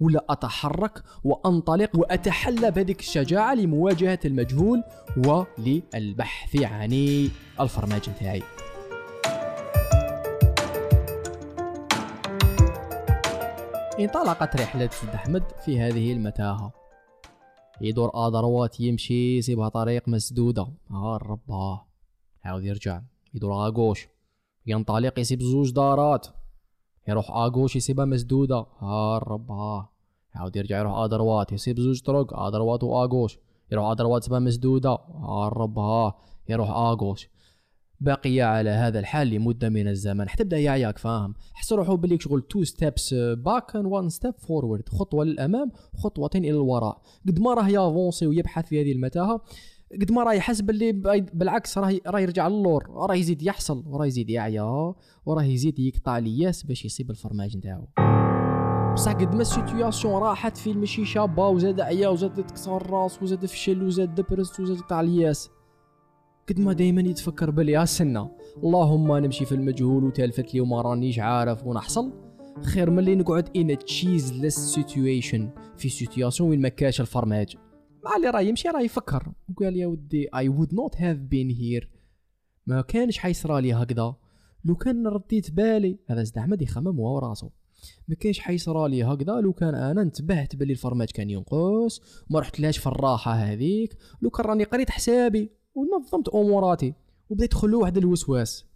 ولا 0.00 0.24
أتحرك 0.30 1.02
وأنطلق 1.24 1.90
وأتحلى 1.96 2.70
بهذيك 2.70 3.00
الشجاعة 3.00 3.54
لمواجهة 3.54 4.18
المجهول 4.24 4.82
وللبحث 5.16 6.62
عن 6.62 6.92
الفرماج 7.60 8.10
نتاعي. 8.10 8.42
انطلقت 14.00 14.56
رحلة 14.60 14.90
سيد 14.92 15.10
أحمد 15.10 15.42
في 15.64 15.80
هذه 15.80 16.12
المتاهة. 16.12 16.85
يدور 17.80 18.10
à 18.14 18.23
droite 18.23 18.80
يمشي 18.80 19.36
يسيبها 19.38 19.68
طريق 19.68 20.08
مسدودة. 20.08 20.68
ها 20.90 21.16
الرب 21.16 21.50
ها 21.50 21.86
عاود 22.44 22.64
يرجع. 22.64 23.02
يدور 23.34 23.66
à 23.66 23.71
gauche. 23.71 24.08
ينطلق 24.66 25.18
يسيب 25.18 25.42
زوج 25.42 25.70
دارات. 25.70 26.26
يروح 27.08 27.30
à 27.30 27.37
gauche 27.37 27.76
يسيبها 27.76 28.04
مسدودة. 28.04 28.66
ها 28.78 29.16
الرب 29.16 29.50
ها 29.50 29.88
عاود 30.34 30.56
يرجع 30.56 30.78
يروح 30.78 30.98
à 30.98 31.06
droite 31.06 31.52
يسيب 31.52 31.80
زوج 31.80 32.02
طرق 32.02 32.34
ادروات 32.34 32.84
وآغوش. 32.84 33.38
يروح 33.72 33.86
ادروات 33.86 34.22
يسيبها 34.22 34.38
مسدودة. 34.38 34.90
ها 34.90 35.48
الرب 35.48 35.78
ها 35.78 36.14
يروح 36.48 36.70
à 36.70 36.77
gauche. 36.77 37.28
باقية 38.00 38.44
على 38.44 38.70
هذا 38.70 38.98
الحال 38.98 39.28
لمدة 39.28 39.68
من 39.68 39.88
الزمن. 39.88 40.28
حتى 40.28 40.44
بدا 40.44 40.58
يعياك 40.58 40.98
فاهم. 40.98 41.34
حس 41.54 41.72
روحو 41.72 41.96
بلي 41.96 42.18
شغل 42.20 42.42
two 42.42 42.64
steps 42.64 43.14
back 43.14 43.76
and 43.76 43.86
one 43.86 44.08
step 44.08 44.34
forward 44.38 44.88
خطوة 44.88 45.24
للأمام 45.24 45.72
خطوتين 45.96 46.44
إلى 46.44 46.50
الوراء. 46.50 47.02
قد 47.28 47.40
ما 47.40 47.54
راه 47.54 47.68
يافونسي 47.68 48.26
ويبحث 48.26 48.66
في 48.66 48.82
هذه 48.82 48.92
المتاهة 48.92 49.40
قد 50.00 50.12
ما 50.12 50.22
راه 50.22 50.32
يحس 50.32 50.60
باللي 50.60 50.92
بالعكس 51.34 51.78
راه 51.78 51.98
راه 52.06 52.20
يرجع 52.20 52.48
للور 52.48 52.90
راه 52.90 53.14
يزيد 53.14 53.42
يحصل 53.42 53.84
وراه 53.86 54.06
يزيد 54.06 54.30
يعيا 54.30 54.94
وراه 55.26 55.42
يزيد 55.42 55.78
يقطع 55.78 56.18
الياس 56.18 56.62
باش 56.62 56.84
يصيب 56.84 57.10
الفرماج 57.10 57.56
نتاعو. 57.56 57.86
بصح 58.94 59.12
قد 59.12 59.34
ما 59.34 59.40
ال 59.40 59.48
situation 59.48 60.22
راحت 60.22 60.56
فيه 60.56 60.74
ماشي 60.74 61.04
شابه 61.04 61.48
وزاد 61.48 61.80
عيا 61.80 62.08
وزاد 62.08 62.46
تكسر 62.46 62.76
الراس 62.76 63.22
وزاد 63.22 63.46
فشل 63.46 63.82
وزاد 63.82 64.14
دبرس 64.14 64.60
وزاد 64.60 64.76
يقطع 64.76 65.00
الياس 65.00 65.50
قد 66.48 66.60
ما 66.60 66.72
دايما 66.72 67.00
يتفكر 67.00 67.50
بلي 67.50 67.86
سنة 67.86 68.30
اللهم 68.56 69.16
نمشي 69.16 69.44
في 69.44 69.54
المجهول 69.54 70.04
وتالفت 70.04 70.54
لي 70.54 70.60
وما 70.60 70.80
رانيش 70.80 71.18
عارف 71.18 71.66
ونحصل. 71.66 72.12
خير 72.62 72.90
من 72.90 72.98
اللي 72.98 73.14
نقعد 73.14 73.56
in 73.56 73.78
cheeseless 73.78 74.58
situation 74.58 75.50
في 75.76 75.88
situation 75.88 76.50
وين 76.50 76.60
ما 76.60 76.68
كاش 76.68 77.00
الفرماج. 77.00 77.56
مع 78.04 78.16
اللي 78.16 78.30
راه 78.30 78.40
يمشي 78.40 78.68
راه 78.68 78.80
يفكر. 78.80 79.32
وقال 79.50 79.76
يا 79.76 79.86
ودي 79.86 80.26
I 80.26 80.48
would 80.48 80.70
not 80.72 80.98
have 80.98 81.18
been 81.32 81.56
here. 81.58 81.86
ما 82.66 82.80
كانش 82.80 83.18
حيصرى 83.18 83.62
لي 83.62 83.72
هكذا. 83.72 84.14
لو 84.64 84.74
كان 84.74 85.06
رديت 85.06 85.50
بالي 85.50 85.98
هذا 86.10 86.22
سيد 86.22 86.38
أحمد 86.38 86.62
يخمم 86.62 87.00
هو 87.00 87.18
راسو 87.18 87.50
ما 88.08 88.14
كانش 88.14 88.38
حيصرى 88.38 88.88
لي 88.88 89.04
هكذا. 89.04 89.40
لو 89.40 89.52
كان 89.52 89.74
أنا 89.74 90.02
انتبهت 90.02 90.56
باللي 90.56 90.72
الفرماج 90.72 91.10
كان 91.10 91.30
ينقص 91.30 92.00
ما 92.30 92.40
رحتلاش 92.40 92.78
في 92.78 92.86
الراحة 92.86 93.32
هذيك. 93.32 93.96
لو 94.22 94.30
كان 94.30 94.46
راني 94.46 94.64
قريت 94.64 94.90
حسابي. 94.90 95.65
ونظمت 95.76 96.28
أموراتي 96.28 96.94
وبديت 97.30 97.50
تخلو 97.50 97.80
واحد 97.80 97.96
الوسواس. 97.96 98.66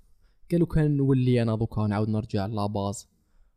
قالوا 0.51 0.67
كان 0.67 0.97
نولي 0.97 1.43
أنا 1.43 1.57
دوكا 1.57 1.87
نعاود 1.87 2.09
نرجع 2.09 2.47
لاباز 2.47 3.09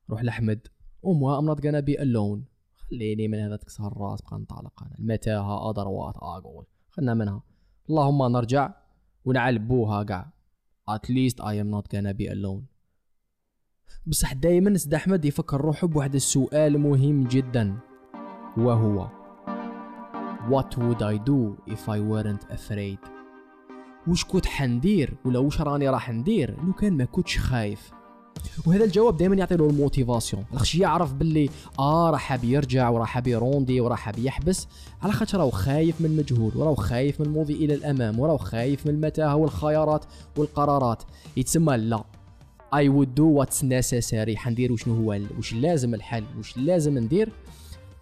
روح 0.09 0.23
لأحمد. 0.23 0.67
امها 1.05 1.39
ام 1.39 1.45
نوت 1.45 1.65
غانا 1.65 1.79
بي 1.79 2.01
ألون. 2.01 2.45
خليني 2.75 3.27
من 3.27 3.39
هذا 3.39 3.55
تكسر 3.55 3.87
الراس 3.87 4.21
بقى 4.21 4.39
نطلق 4.39 4.83
أنا. 4.83 4.95
المتاهه 4.99 5.69
ادروات 5.69 6.17
أقول. 6.17 6.65
خلنا 6.89 7.13
منها. 7.13 7.43
اللهم 7.89 8.23
نرجع 8.23 8.73
ونعلبوها 9.25 10.03
كاع 10.03 10.33
at 10.89 11.09
least 11.09 11.37
I 11.39 11.53
am 11.53 11.69
not 11.75 11.85
gonna 11.95 12.13
be 12.13 12.27
alone. 12.27 12.63
بصح 14.07 14.33
دايما 14.33 14.77
سيد 14.77 14.93
أحمد 14.93 15.25
يفكر 15.25 15.61
روحه 15.61 15.87
بواحد 15.87 16.15
السؤال 16.15 16.77
مهم 16.77 17.27
جدا. 17.27 17.79
وهو 18.57 19.07
What 20.49 20.77
would 20.77 21.01
I 21.01 21.17
do 21.17 21.57
if 21.73 21.87
I 21.87 21.99
weren't 21.99 22.43
afraid? 22.57 23.12
وش 24.07 24.25
كنت 24.25 24.45
حندير 24.45 25.13
ولا 25.25 25.39
وش 25.39 25.61
راني 25.61 25.89
راح 25.89 26.09
ندير؟ 26.09 26.55
لو 26.65 26.73
كان 26.73 26.97
ما 26.97 27.05
كنتش 27.05 27.37
خايف. 27.37 27.91
وهذا 28.65 28.83
الجواب 28.83 29.17
دائما 29.17 29.35
يعطي 29.35 29.55
له 29.55 29.69
ال 29.69 29.76
motivation 29.76 30.45
خش 30.55 30.75
يعرف 30.75 31.13
باللي 31.13 31.49
آه 31.79 32.09
راح 32.09 32.43
يرجع 32.43 32.89
وراح 32.89 33.27
يروندي 33.27 33.81
وراح 33.81 34.11
يحبس. 34.17 34.67
على 35.01 35.13
خاطر 35.13 35.37
راهو 35.37 35.49
خايف 35.49 36.01
من 36.01 36.05
المجهول 36.05 36.51
وراهو 36.55 36.75
خايف 36.75 37.21
من 37.21 37.25
الماضي 37.25 37.53
إلى 37.53 37.73
الأمام 37.73 38.19
وراهو 38.19 38.37
خايف 38.37 38.87
من 38.87 38.93
المتاهة 38.93 39.35
والخيارات 39.35 40.05
والقرارات. 40.37 41.03
يتسمى 41.37 41.77
لا. 41.77 42.03
I 42.75 42.87
would 42.87 43.09
do 43.19 43.25
what's 43.39 43.63
necessary. 43.63 44.35
حندير 44.35 44.71
وشنو 44.71 44.95
هو 44.95 45.19
وش 45.37 45.53
لازم 45.53 45.93
الحل 45.93 46.23
وش 46.39 46.57
لازم 46.57 46.97
ندير. 46.97 47.29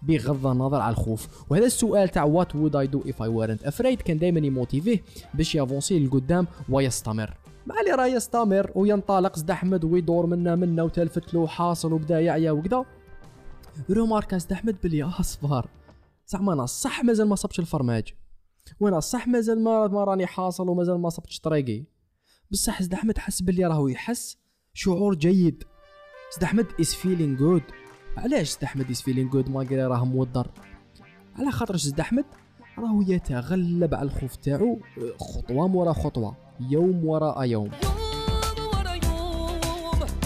بغض 0.02 0.46
النظر 0.46 0.80
على 0.80 0.92
الخوف. 0.92 1.50
وهذا 1.50 1.66
السؤال 1.66 2.08
تاع 2.08 2.24
what 2.24 2.56
would 2.56 2.76
I 2.76 2.86
do 2.86 3.02
if 3.06 3.22
I 3.22 3.28
weren't 3.28 3.66
afraid 3.66 4.02
كان 4.02 4.18
دائما 4.18 4.46
يموتيفيه 4.46 5.02
باش 5.34 5.54
يافونسي 5.54 5.98
للقدام 5.98 6.46
ويستمر. 6.68 7.36
مع 7.66 7.80
اللي 7.80 7.90
راه 7.90 8.06
يستمر 8.06 8.70
وينطلق 8.74 9.38
سيد 9.38 9.50
أحمد 9.50 9.84
ويدور 9.84 10.26
منا 10.26 10.56
منا 10.56 10.82
وتلفت 10.82 11.34
له 11.34 11.46
حاصل 11.46 11.92
وبدا 11.92 12.20
يعيا 12.20 12.50
وكذا 12.50 12.84
روماركا 13.90 14.38
سيد 14.38 14.52
أحمد 14.52 14.76
بلي 14.84 15.02
أصفر. 15.02 15.68
زعما 16.26 16.52
أنا 16.52 16.66
صح 16.66 17.04
مازال 17.04 17.28
ما 17.28 17.36
صبتش 17.36 17.58
الفرماج. 17.58 18.14
وأنا 18.80 19.00
صح 19.00 19.28
مازال 19.28 19.64
ما, 19.64 19.86
ما 19.86 20.04
راني 20.04 20.26
حاصل 20.26 20.68
ومازال 20.68 21.00
ما 21.00 21.08
صبتش 21.08 21.40
طريقي. 21.40 21.84
بصح 22.50 22.82
سيد 22.82 22.94
أحمد 22.94 23.18
حس 23.18 23.42
بلي 23.42 23.66
راهو 23.66 23.88
يحس 23.88 24.38
شعور 24.74 25.14
جيد. 25.14 25.64
سيد 26.36 26.42
أحمد 26.42 26.66
is 26.80 26.94
feeling 26.94 27.38
good 27.38 27.62
علاش 28.16 28.50
سيد 28.50 28.64
أحمد 28.64 28.90
is 28.90 29.02
feeling 29.02 29.30
good 29.30 29.50
ما 29.50 29.62
راه 29.70 30.04
موضر 30.04 30.46
على 31.36 31.50
خاطر 31.50 31.76
زد 31.76 32.00
أحمد 32.00 32.24
راهو 32.78 33.02
يتغلب 33.02 33.94
على 33.94 34.06
الخوف 34.06 34.36
تاعو 34.36 34.80
خطوة 35.20 35.68
مورا 35.68 35.92
خطوة 35.92 36.36
يوم 36.70 37.04
وراء 37.04 37.44
يوم. 37.44 37.70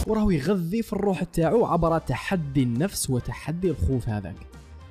وراهو 0.06 0.30
يغذي 0.30 0.82
في 0.82 0.92
الروح 0.92 1.22
تاعو 1.24 1.64
عبر 1.64 1.98
تحدي 1.98 2.62
النفس 2.62 3.10
وتحدي 3.10 3.70
الخوف 3.70 4.08
هذاك. 4.08 4.36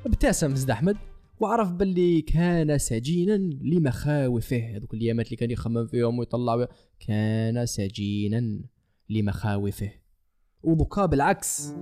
ابتسم 0.06 0.56
زد 0.56 0.70
أحمد 0.70 0.98
وعرف 1.40 1.72
باللي 1.72 2.22
كان 2.22 2.78
سجينا 2.78 3.38
لمخاوفه. 3.62 4.78
هذوك 4.78 4.94
الأيامات 4.94 5.26
اللي 5.26 5.38
كان 5.38 5.52
يخمم 5.52 5.88
فيهم 5.88 6.20
ويطلع 6.20 6.68
كان 7.00 7.66
سجينا 7.66 8.60
لمخاوفه. 9.10 9.92
ودوكا 10.66 11.06
بالعكس 11.06 11.74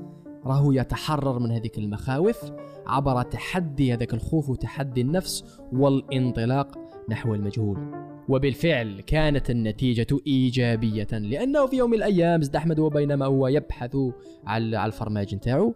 راهو 0.45 0.71
يتحرر 0.71 1.39
من 1.39 1.51
هذيك 1.51 1.77
المخاوف 1.77 2.51
عبر 2.87 3.21
تحدي 3.21 3.93
هذاك 3.93 4.13
الخوف 4.13 4.49
وتحدي 4.49 5.01
النفس 5.01 5.59
والانطلاق 5.73 6.77
نحو 7.09 7.33
المجهول. 7.33 8.03
وبالفعل 8.29 9.01
كانت 9.01 9.49
النتيجة 9.49 10.07
إيجابية 10.27 11.07
لأنه 11.11 11.67
في 11.67 11.75
يوم 11.75 11.89
من 11.89 11.97
الأيام 11.97 12.41
زد 12.41 12.55
أحمد 12.55 12.79
وبينما 12.79 13.25
هو 13.25 13.47
يبحث 13.47 13.97
على 14.45 14.85
الفرماج 14.85 15.35
نتاعو. 15.35 15.73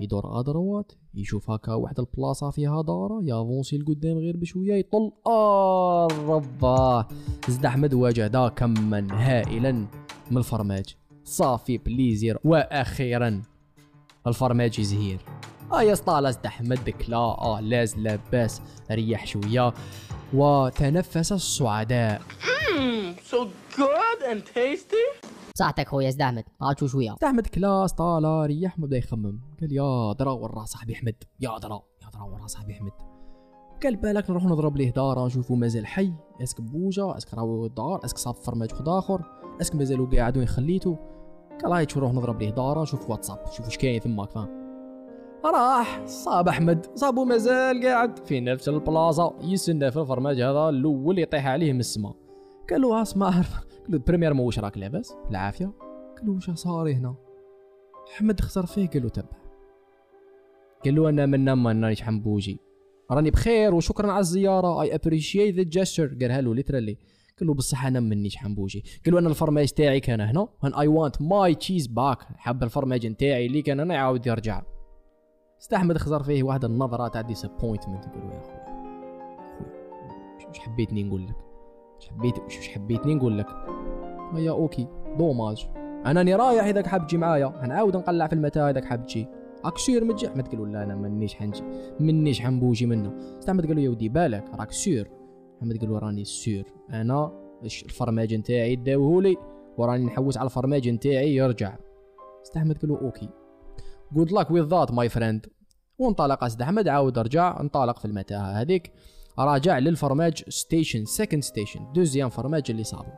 يدور 0.00 0.40
أدروات 0.40 0.92
يشوف 1.14 1.50
هكا 1.50 1.74
واحد 1.74 2.00
البلاصة 2.00 2.50
فيها 2.50 2.82
دارة 2.82 3.20
يافونسي 3.22 3.78
لقدام 3.78 4.18
غير 4.18 4.36
بشوية 4.36 4.74
يطل. 4.74 5.12
آه 5.26 6.08
رباه! 6.28 7.08
زد 7.48 7.66
أحمد 7.66 7.94
وجد 7.94 8.36
كما 8.56 9.06
هائلا 9.12 9.72
من 10.30 10.36
الفرماج. 10.36 10.96
صافي 11.24 11.78
بليزير 11.78 12.38
وأخيرا 12.44 13.42
الفرماج 14.26 14.78
يزهير. 14.78 15.20
آه 15.72 15.82
يا 15.82 15.94
زد 15.94 16.46
أحمد 16.46 16.90
كلا 16.90 17.16
آه 17.16 17.60
لاز 17.60 17.98
لاباس 17.98 18.62
ريح 18.90 19.26
شوية. 19.26 19.74
وتنفس 20.34 21.32
السعداء. 21.32 22.20
Mmm, 22.20 23.30
so 23.30 23.36
good 23.76 24.32
and 24.32 24.42
tasty. 24.54 25.28
صحتك 25.56 25.88
خويا 25.88 26.10
زد 26.10 26.20
أحمد 26.22 26.44
عاد 26.60 26.84
شوية. 26.84 27.10
زد 27.10 27.24
أحمد 27.24 27.46
كلا 27.46 27.86
طالع 27.86 28.46
ريح 28.46 28.78
ما 28.78 28.86
بدا 28.86 28.96
يخمم. 28.96 29.40
قال 29.60 29.72
يا 29.72 30.12
درا 30.12 30.32
وراه 30.32 30.64
صاحبي 30.64 30.92
أحمد. 30.92 31.14
يا 31.40 31.58
درا 31.58 31.82
يا 32.02 32.10
درا 32.14 32.22
وراه 32.22 32.46
صاحبي 32.46 32.72
أحمد. 32.72 32.92
قال 33.82 33.96
بالك 33.96 34.30
نروح 34.30 34.44
نضرب 34.44 34.76
ليه 34.76 34.90
دار 34.90 35.26
نشوفو 35.26 35.54
مازال 35.54 35.86
حي. 35.86 36.12
est-ce 36.42 36.54
que 36.54 36.60
بوجا 36.60 37.16
est-ce 37.16 37.28
que 37.28 37.34
راهو 37.34 37.66
الدار 37.66 38.04
est-ce 38.04 38.13
que 38.13 38.18
صاب 38.18 38.34
فرماج 38.34 38.72
خد 38.72 38.88
آخر. 38.88 39.22
est-ce 39.60 39.69
que 39.69 39.74
مازالو 39.74 40.06
قاعد 40.06 40.36
وين 40.36 40.46
خليتو 40.46 40.96
هاي 41.64 41.86
نروح 41.96 42.12
نضرب 42.12 42.42
ليه 42.42 42.50
دار 42.50 42.82
نشوف 42.82 43.10
what's 43.10 43.31
up 43.31 43.38
شوف 43.52 43.66
واش 43.66 43.76
كاين 43.76 44.00
ثماك 44.00 44.30
فاهم 44.30 44.64
راح 45.44 46.06
صاب 46.06 46.48
أحمد 46.48 46.86
صابو 46.94 47.24
مازال 47.24 47.86
قاعد 47.86 48.18
في 48.18 48.40
نفس 48.40 48.68
البلاصة. 48.68 49.34
يستنى 49.42 49.90
في 49.90 50.00
الفرماج 50.00 50.40
هذا 50.40 50.68
الأول 50.68 51.18
يطيح 51.18 51.46
عليه 51.46 51.72
من 51.72 51.80
السما 51.80 52.14
قال 52.70 52.80
له 52.80 53.02
اسمع 53.02 53.30
قال 53.30 53.44
له 53.88 53.98
بريمير 53.98 54.40
واش 54.40 54.58
راك 54.58 54.78
لاباس 54.78 55.14
العافية. 55.30 55.66
قال 56.16 56.26
له 56.26 56.32
واش 56.32 56.50
صاري 56.50 56.94
هنا؟ 56.94 57.14
أحمد 58.14 58.40
خسر 58.40 58.66
فيه 58.66 58.88
قال 58.88 59.02
له 59.02 59.08
تبع. 59.08 59.38
قال 60.84 60.94
له 60.94 61.08
أنا 61.08 61.26
منا 61.26 61.54
ما 61.54 61.70
رانيش 61.70 62.02
حنبوجي 62.02 62.60
راني 63.10 63.30
بخير 63.30 63.74
وشكرا 63.74 64.12
على 64.12 64.20
الزيارة. 64.20 64.82
I 64.82 64.94
appreciate 64.94 65.54
the 65.54 65.62
gesture 65.62 66.16
قالها 66.20 66.40
له 66.40 66.54
literally 66.54 66.98
قال 67.38 67.48
له 67.48 67.54
بصح 67.54 67.86
أنا 67.86 68.00
منيش 68.00 68.36
حنبوجي 68.36 68.84
قال 69.04 69.14
له 69.14 69.20
أنا 69.20 69.28
الفرماج 69.28 69.68
تاعي 69.68 70.00
كان 70.00 70.20
هنا 70.20 70.48
and 70.66 70.70
I 70.70 70.86
want 70.86 71.18
my 71.20 71.54
cheese 71.66 71.88
back. 71.88 72.24
حب 72.36 72.62
الفرماج 72.62 73.06
نتاعي 73.06 73.46
اللي 73.46 73.62
كان 73.62 73.80
هنا 73.80 73.94
يعاود 73.94 74.26
يرجع. 74.26 74.62
سيد 75.60 75.76
أحمد 75.76 75.98
خسر 75.98 76.22
فيه 76.22 76.42
واحد 76.42 76.64
النظرة 76.64 77.08
تاع 77.08 77.20
disappointment 77.20 78.04
يقول 78.06 78.22
له 78.28 78.34
يا 78.34 78.40
خويا 78.40 78.64
مش 80.50 80.58
حبيتني 80.58 81.02
نقول 81.02 81.26
لك؟ 81.26 81.36
مش 81.98 82.08
حبيت 82.08 82.34
مش 82.38 82.68
حبيتني 82.68 83.14
نقول 83.14 83.38
لك؟ 83.38 83.46
يا 84.34 84.50
okay 84.50 84.86
dommage. 85.18 85.66
أنا 85.76 86.20
راني 86.20 86.34
رايح 86.34 86.64
اذا 86.64 86.88
حاب 86.88 87.06
تجي 87.06 87.16
معايا. 87.16 87.60
حنعاود 87.62 87.96
نقلع 87.96 88.26
في 88.26 88.32
المتاهه 88.32 88.70
اذا 88.70 88.86
حاب 88.86 89.06
تجي 89.06 89.28
راك 89.64 89.78
sûr 89.78 90.04
ما 90.04 90.10
تجي 90.10 90.28
احمد 90.28 90.48
قال 90.48 90.58
له 90.58 90.66
لا 90.66 90.82
أنا 90.82 90.94
مانيش 90.94 91.34
حنجي. 91.34 91.62
مانيش 92.00 92.40
حنبوجي 92.40 92.86
منه. 92.86 93.12
سيد 93.40 93.50
احمد 93.50 93.66
قال 93.66 93.76
له 93.76 93.82
يا 93.82 93.90
ودي 93.90 94.08
بالك 94.08 94.44
راك 94.54 94.72
sûr. 94.72 95.10
احمد 95.64 95.80
قال 95.80 95.90
له 95.90 95.98
راني 95.98 96.24
أنا 96.90 97.32
الفرماج 97.64 98.34
نتاعي؟ 98.34 98.76
داوهولي 98.76 99.36
وراني 99.78 100.04
نحوس 100.04 100.36
على 100.36 100.46
الفرماج 100.46 100.88
نتاعي 100.88 101.36
يرجع. 101.36 101.76
سيد 102.42 102.58
أحمد 102.58 102.78
قال 102.78 102.90
له 102.90 103.00
okay. 103.00 103.28
good 104.12 104.32
luck 104.32 104.50
with 104.50 104.64
that 104.64 104.92
my 104.92 105.08
friend 105.08 105.46
وانطلق 105.98 106.46
سيد 106.46 106.62
أحمد 106.62 106.88
عاود 106.88 107.18
رجع 107.18 107.60
انطلق 107.60 107.98
في 107.98 108.04
المتاهة 108.04 108.60
هذيك. 108.60 108.92
راجع 109.38 109.78
لل 109.78 109.93
fromage 109.93 110.44
station 110.48 111.04
second 111.04 111.42
station 111.42 111.92
deuxième 111.92 112.28
fromage 112.28 112.62
اللي 112.70 112.84
صابو 112.84 113.10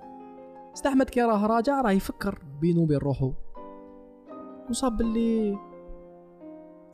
سيد 0.74 0.86
أحمد 0.86 1.10
كي 1.10 1.22
راه 1.22 1.46
راجع 1.46 1.80
راه 1.80 1.90
يفكر 1.90 2.38
بينو 2.60 2.82
وبين 2.82 2.98
روحو 2.98 3.32
وصاب 4.70 4.96
باللي 4.96 5.58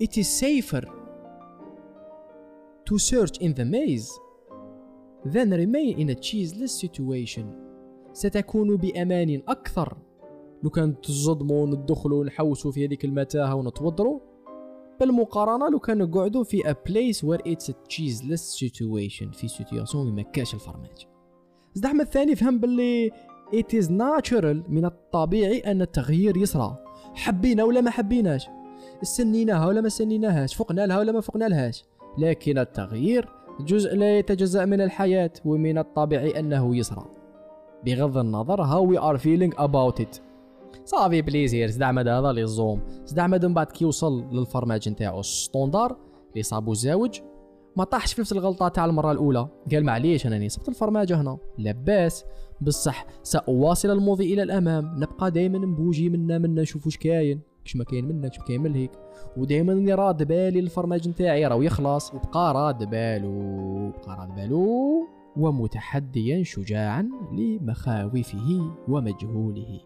it 0.02 0.16
is 0.16 0.26
safer 0.26 0.85
to 2.90 2.99
search 2.99 3.37
in 3.40 3.52
the 3.54 3.64
maze 3.64 4.32
than 5.25 5.50
remain 5.52 5.99
in 5.99 6.11
a 6.11 6.14
cheeseless 6.14 6.87
situation. 6.87 7.45
ستكون 8.12 8.76
بأمان 8.76 9.43
أكثر. 9.49 9.97
لو 10.62 10.71
كان 10.71 11.00
تصدموا 11.00 11.62
وندخلوا 11.62 12.21
ونحوسوا 12.21 12.73
في 12.73 12.87
هذيك 12.87 13.05
المتاهة 13.05 13.55
ونتوضروا؟ 13.55 14.21
بالمقارنة 15.00 15.69
لو 15.69 15.79
كان 15.79 15.99
نقعدوا 15.99 16.45
في 16.45 16.62
a 16.62 16.75
place 16.75 17.19
where 17.19 17.52
it's 17.52 17.69
a 17.69 17.75
cheeseless 17.88 18.59
situation. 18.59 19.33
في 19.33 19.49
سيتياسيون 19.49 20.12
ما 20.12 20.23
كاش 20.23 20.55
الفرماج. 20.55 21.07
أحمد 21.85 22.00
الثاني 22.00 22.37
فهم 22.37 22.59
باللي 22.59 23.11
it 23.52 23.75
is 23.83 23.87
natural 23.87 24.71
من 24.71 24.85
الطبيعي 24.85 25.59
أن 25.59 25.83
التغيير 25.83 26.37
يصرى. 26.37 26.76
حبينا 27.14 27.64
ولا 27.64 27.81
ما 27.81 27.91
حبيناش؟ 27.91 28.49
سنيناها 29.02 29.67
ولا 29.67 29.81
ما 29.81 29.88
سنيناهاش؟ 29.88 30.55
فقنا 30.55 30.87
لها 30.87 30.99
ولا 30.99 31.12
ما 31.12 31.21
فقنا 31.21 31.45
لهاش؟ 31.45 31.85
لكن 32.19 32.59
التغيير 32.59 33.29
جزء 33.61 33.97
لا 33.97 34.18
يتجزأ 34.18 34.64
من 34.64 34.80
الحياة 34.80 35.32
ومن 35.44 35.78
الطبيعي 35.78 36.38
أنه 36.38 36.76
يصرى 36.76 37.04
بغض 37.85 38.18
النظر 38.18 38.64
how 38.66 38.94
we 38.94 39.00
are 39.02 39.18
feeling 39.23 39.59
about 39.59 40.04
it. 40.04 40.21
ça 40.85 40.97
fait 40.97 41.23
plaisir 41.23 41.71
احمد 41.82 42.09
هذا 42.09 42.30
الزوم 42.30 42.80
سيد 43.04 43.18
احمد 43.18 43.47
من 43.47 43.54
بعد 43.54 43.66
كي 43.66 43.85
وصل 43.85 44.25
للفرماج 44.32 44.88
نتاعو 44.88 45.21
ال 45.21 45.29
standard 45.29 45.97
اللي 46.32 46.42
صابو 46.42 46.73
الزاوج. 46.73 47.21
ما 47.76 47.85
طاحش 47.85 48.14
في 48.14 48.21
نفس 48.21 48.32
الغلطة 48.32 48.68
تاع 48.68 48.85
المرة 48.85 49.12
الأولى. 49.12 49.49
قال 49.73 49.85
معليش 49.85 50.26
أنا 50.26 50.47
نصبت 50.47 50.68
الفرماجه 50.68 51.21
هنا. 51.21 51.38
لاباس 51.59 52.25
بصح 52.61 53.06
سأواصل 53.23 53.90
المضي 53.90 54.35
إلى 54.35 54.42
الأمام. 54.42 54.94
نبقى 54.97 55.30
دائما 55.30 55.59
نبوجي 55.59 56.09
منا 56.09 56.38
منا 56.38 56.62
نشوف 56.62 56.87
واش 56.87 56.97
كاين. 56.97 57.40
كش 57.64 57.76
ما 57.76 57.85
كاين 57.85 58.04
منك 58.04 58.31
كش 58.31 58.38
ما 58.38 58.45
كاين 58.45 58.61
من 58.61 58.75
هيك. 58.75 58.90
ودائما 59.37 59.73
إني 59.73 59.95
راد 59.95 60.23
بالي 60.23 60.59
الفرماج 60.59 61.09
نتاعي 61.09 61.47
راهو 61.47 61.62
يخلص 61.62 62.14
وبقى 62.14 62.54
راد 62.54 62.90
بالو 62.90 63.90
بقى 63.90 64.16
راد 64.21 64.35
بالو 64.35 65.07
ومتحديا 65.37 66.42
شجاعا 66.42 67.09
لمخاوفه 67.33 68.71
ومجهوله. 68.88 69.81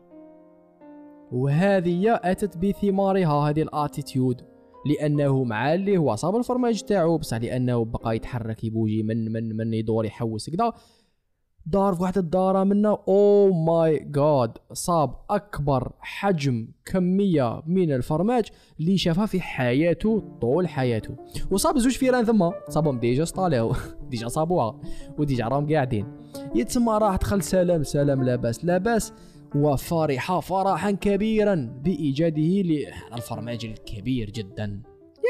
وهذه 1.33 2.21
أتت 2.23 2.59
بثمارها 2.59 3.50
هذه 3.50 3.62
الأتيتيود. 3.62 4.42
لأنه 4.87 5.45
مع 5.45 5.75
اللي 5.75 5.99
هو 5.99 6.14
صاب 6.14 6.37
الفرماج 6.37 6.83
تاعو 6.83 7.18
بصح 7.18 7.37
لأنه 7.37 7.85
بقى 7.85 8.16
يتحرك 8.16 8.64
يبوجي 8.64 9.02
من 9.02 9.33
من 9.33 9.56
من 9.56 9.75
يدور 9.75 10.04
يحوس 10.04 10.50
كذا. 10.50 10.73
دار 11.66 11.94
في 11.94 12.02
واحد 12.02 12.18
الدارة 12.18 12.64
منا 12.64 12.99
oh 13.09 13.52
my 13.52 13.99
God 13.99 14.59
صاب 14.73 15.14
أكبر 15.30 15.92
حجم 16.00 16.68
كمية 16.85 17.62
من 17.66 17.92
الفرماج 17.92 18.44
اللي 18.80 18.99
شافها 18.99 19.26
في 19.26 19.40
حياته 19.40 20.38
طول 20.40 20.68
حياته. 20.68 21.16
وصاب 21.50 21.78
زوج 21.78 21.92
فيران 21.92 22.25
ثم 22.25 22.50
صابهم 22.68 22.99
déjà 22.99 23.25
سطاليو 23.25 23.73
déjà 24.11 24.28
صابوها. 24.28 24.80
و 25.19 25.25
déjà 25.25 25.49
راهم 25.49 25.73
قاعدين. 25.73 26.06
يتسمى 26.54 26.92
راح 26.92 27.16
دخل 27.16 27.42
سلام 27.42 27.82
سلام 27.82 28.23
لاباس 28.23 28.64
لاباس 28.64 29.12
وفرح 29.54 30.38
فرحا 30.38 30.90
كبيرا 30.90 31.54
بإيجاده 31.85 32.42
للفرماج 33.12 33.64
الكبير 33.64 34.30
جدا. 34.30 34.82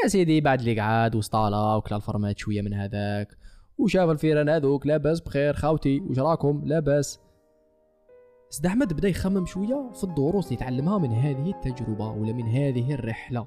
يا 0.05 0.09
سيدي 0.09 0.41
بعد 0.41 0.59
اللي 0.59 0.81
قعد 0.81 1.15
وسطالا 1.15 1.77
وكلا 1.77 1.97
الفرماج 1.97 2.39
شوية 2.39 2.63
من 2.63 2.75
هذاك. 2.75 3.46
وشاف 3.79 4.11
الفيران 4.11 4.49
هذوك 4.49 4.87
لاباس 4.87 5.21
بخير 5.21 5.55
خاوتي 5.55 6.01
وش 6.01 6.19
راكم؟ 6.19 6.63
لاباس 6.65 7.21
سيد 8.51 8.67
أحمد 8.67 8.93
بدأ 8.93 9.09
يخمم 9.09 9.47
شوية 9.47 9.91
في 9.95 10.05
الدروس 10.05 10.47
اللي 10.47 10.57
تعلمها 10.57 10.99
من 10.99 11.13
هذه 11.13 11.51
التجربة 11.51 12.11
ولا 12.11 12.33
من 12.33 12.45
هذه 12.45 12.95
الرحلة. 12.95 13.47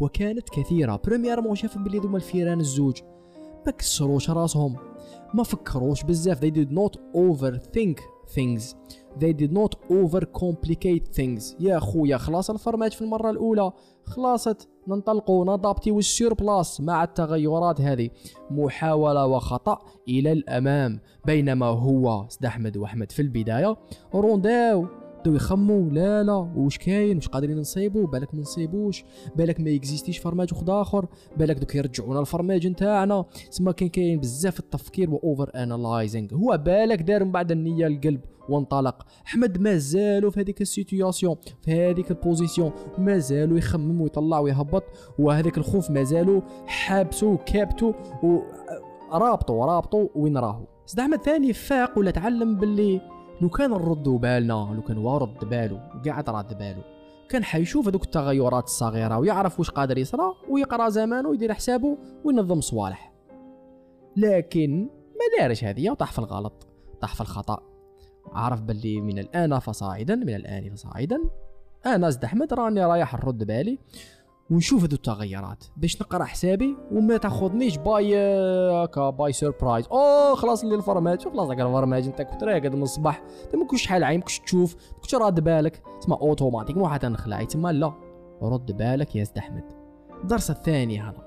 وكانت 0.00 0.48
كثيرة. 0.48 1.00
premièrement 1.04 1.54
شاف 1.54 1.78
بلي 1.78 1.98
ذوما 1.98 2.16
الفيران 2.16 2.60
الزوج. 2.60 3.00
ما 3.66 3.72
كسروش 3.72 4.30
راسهم. 4.30 4.76
ما 5.34 5.42
فكروش 5.42 6.02
بزاف. 6.02 6.40
They 6.40 6.50
did 6.50 6.70
not 6.70 6.98
overthink 7.16 8.00
things. 8.34 8.76
They 9.20 9.32
did 9.32 9.52
not 9.52 9.74
overcomplicate 9.90 11.06
things. 11.16 11.56
يا 11.60 11.78
خويا 11.78 12.16
خلاص 12.16 12.50
الفرماج 12.50 12.92
في 12.92 13.02
المرة 13.02 13.30
الأولى. 13.30 13.72
خلاصت 14.04 14.68
ننطلقوا 14.88 15.44
نادابتيو 15.44 15.98
sur 15.98 16.29
place 16.29 16.80
مع 16.80 17.04
التغيرات 17.04 17.80
هذه. 17.80 18.10
محاولة 18.50 19.26
وخطأ 19.26 19.78
إلى 20.08 20.32
الأمام 20.32 21.00
بينما 21.26 21.66
هو 21.66 22.26
سيد 22.28 22.44
أحمد 22.46 22.76
وأحمد 22.76 23.12
في 23.12 23.22
البداية 23.22 23.76
رونداو. 24.14 24.86
بداو 25.24 25.34
يخموا 25.34 25.90
لا 25.90 26.22
لا 26.22 26.32
واش 26.56 26.78
كاين؟ 26.78 27.16
واش 27.16 27.28
قادرين 27.28 27.58
نصيبو 27.58 28.06
بالك 28.06 28.34
ما 28.34 28.40
نصيبوش 28.40 29.04
بالك 29.36 29.60
ما 29.60 29.70
يكزيستيش 29.70 30.18
فرماج 30.18 30.54
واحد 30.54 30.70
اخر 30.70 31.06
بالك 31.36 31.58
دوك 31.58 31.74
يرجعونا 31.74 32.20
الفرماج 32.20 32.66
نتاعنا. 32.66 33.24
تسمى 33.50 33.72
كان 33.72 33.88
كاين 33.88 34.20
بزاف 34.20 34.60
التفكير 34.60 35.10
و 35.10 35.50
overanalyzing 35.54 36.34
هو 36.34 36.58
بالك 36.64 37.02
دار 37.02 37.24
من 37.24 37.32
بعد 37.32 37.52
النية 37.52 37.86
القلب 37.86 38.20
وانطلق. 38.48 39.06
أحمد 39.26 39.60
مازالو 39.60 40.30
في 40.30 40.40
هذيك 40.40 40.60
ال 40.60 40.68
situation 40.68 41.36
في 41.62 41.90
هذيك 41.90 42.10
ال 42.10 42.16
position. 42.16 42.72
مازالو 42.98 43.56
يخمم 43.56 44.00
ويطلع 44.00 44.38
ويهبط. 44.38 44.84
وهذاك 45.18 45.58
الخوف 45.58 45.90
مازالو 45.90 46.42
حابسو 46.66 47.32
وكابتو 47.32 47.92
ورابطو 48.22 49.64
رابطو 49.64 50.08
وين 50.14 50.38
راهو. 50.38 50.64
سيد 50.86 51.00
أحمد 51.00 51.22
ثاني 51.22 51.52
فاق 51.52 51.98
ولا 51.98 52.10
تعلم 52.10 52.56
باللي 52.56 53.00
لو 53.40 53.48
كان 53.48 53.70
نردو 53.70 54.18
بالنا 54.18 54.74
لو 54.76 54.82
كان 54.82 54.98
هو 54.98 55.16
رد 55.16 55.44
بالو 55.44 55.76
وقاعد 55.76 56.30
راد 56.30 56.58
بالو. 56.58 56.82
كان 57.28 57.44
حيشوف 57.44 57.88
هذوك 57.88 58.04
التغيرات 58.04 58.64
الصغيرة 58.64 59.18
ويعرف 59.18 59.58
واش 59.58 59.70
قادر 59.70 59.98
يصرى 59.98 60.34
ويقرأ 60.48 60.88
زمانه 60.88 61.28
ويدير 61.28 61.54
حسابه 61.54 61.98
وينظم 62.24 62.60
صوالح. 62.60 63.12
لكن 64.16 64.82
ما 64.82 65.38
دارش 65.38 65.64
هذه 65.64 65.90
وطاح 65.90 66.12
في 66.12 66.18
الغلط 66.18 66.66
طاح 67.00 67.14
في 67.14 67.20
الخطأ. 67.20 67.62
عرف 68.32 68.60
باللي 68.60 69.00
من 69.00 69.18
الآن 69.18 69.58
فصاعدا 69.58 70.14
من 70.14 70.34
الآن 70.34 70.74
فصاعدا. 70.74 71.20
أنا 71.86 72.10
سيد 72.10 72.24
احمد 72.24 72.54
راني 72.54 72.84
رايح 72.84 73.14
نرد 73.14 73.44
بالي. 73.44 73.78
ونشوف 74.50 74.82
هذو 74.84 74.94
التغيرات. 74.96 75.64
باش 75.76 76.02
نقرأ 76.02 76.24
حسابي 76.24 76.76
وما 76.92 77.16
تاخذنيش 77.16 77.76
by 77.76 78.16
هكا 78.84 79.10
by 79.10 79.32
surprise 79.32 79.86
oh 79.86 80.34
خلاص 80.34 80.64
لي 80.64 80.74
الفرماج. 80.74 81.28
خلاص 81.28 81.50
هكا 81.50 81.66
الفرماج 81.66 82.06
أنت 82.06 82.22
كنت 82.22 82.44
راقد 82.44 82.74
من 82.74 82.82
الصباح. 82.82 83.22
ما 83.54 83.66
كنتش 83.66 83.82
شحال 83.82 84.04
عين 84.04 84.20
كنتش 84.20 84.40
تشوف 84.40 84.76
كنتش 85.00 85.14
راد 85.14 85.40
بالك. 85.40 85.82
تسمى 86.00 86.16
automatiquement 86.20 86.88
حتى 86.88 87.08
نخلع 87.08 87.44
تسمى 87.44 87.72
لا. 87.72 87.92
رد 88.42 88.72
بالك 88.72 89.16
يا 89.16 89.24
سيد 89.24 89.38
أحمد. 89.38 89.64
الدرس 90.22 90.50
الثاني 90.50 91.00
هذا. 91.00 91.24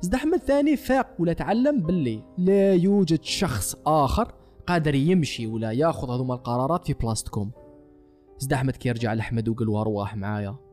سيد 0.00 0.14
أحمد 0.14 0.34
الثاني 0.34 0.76
فاق 0.76 1.06
ولا 1.18 1.32
تعلم 1.32 1.80
باللي 1.80 2.22
لا 2.38 2.74
يوجد 2.74 3.22
شخص 3.22 3.76
آخر 3.86 4.32
قادر 4.66 4.94
يمشي 4.94 5.46
ولا 5.46 5.72
ياخذ 5.72 6.10
هذوما 6.10 6.34
القرارات 6.34 6.86
في 6.86 6.92
بلاصتكم. 6.92 7.50
سيد 8.38 8.52
أحمد 8.52 8.76
كي 8.76 8.88
يرجع 8.88 9.12
لأحمد 9.12 9.48
وقال 9.48 9.66
له 9.66 10.14
معايا. 10.14 10.63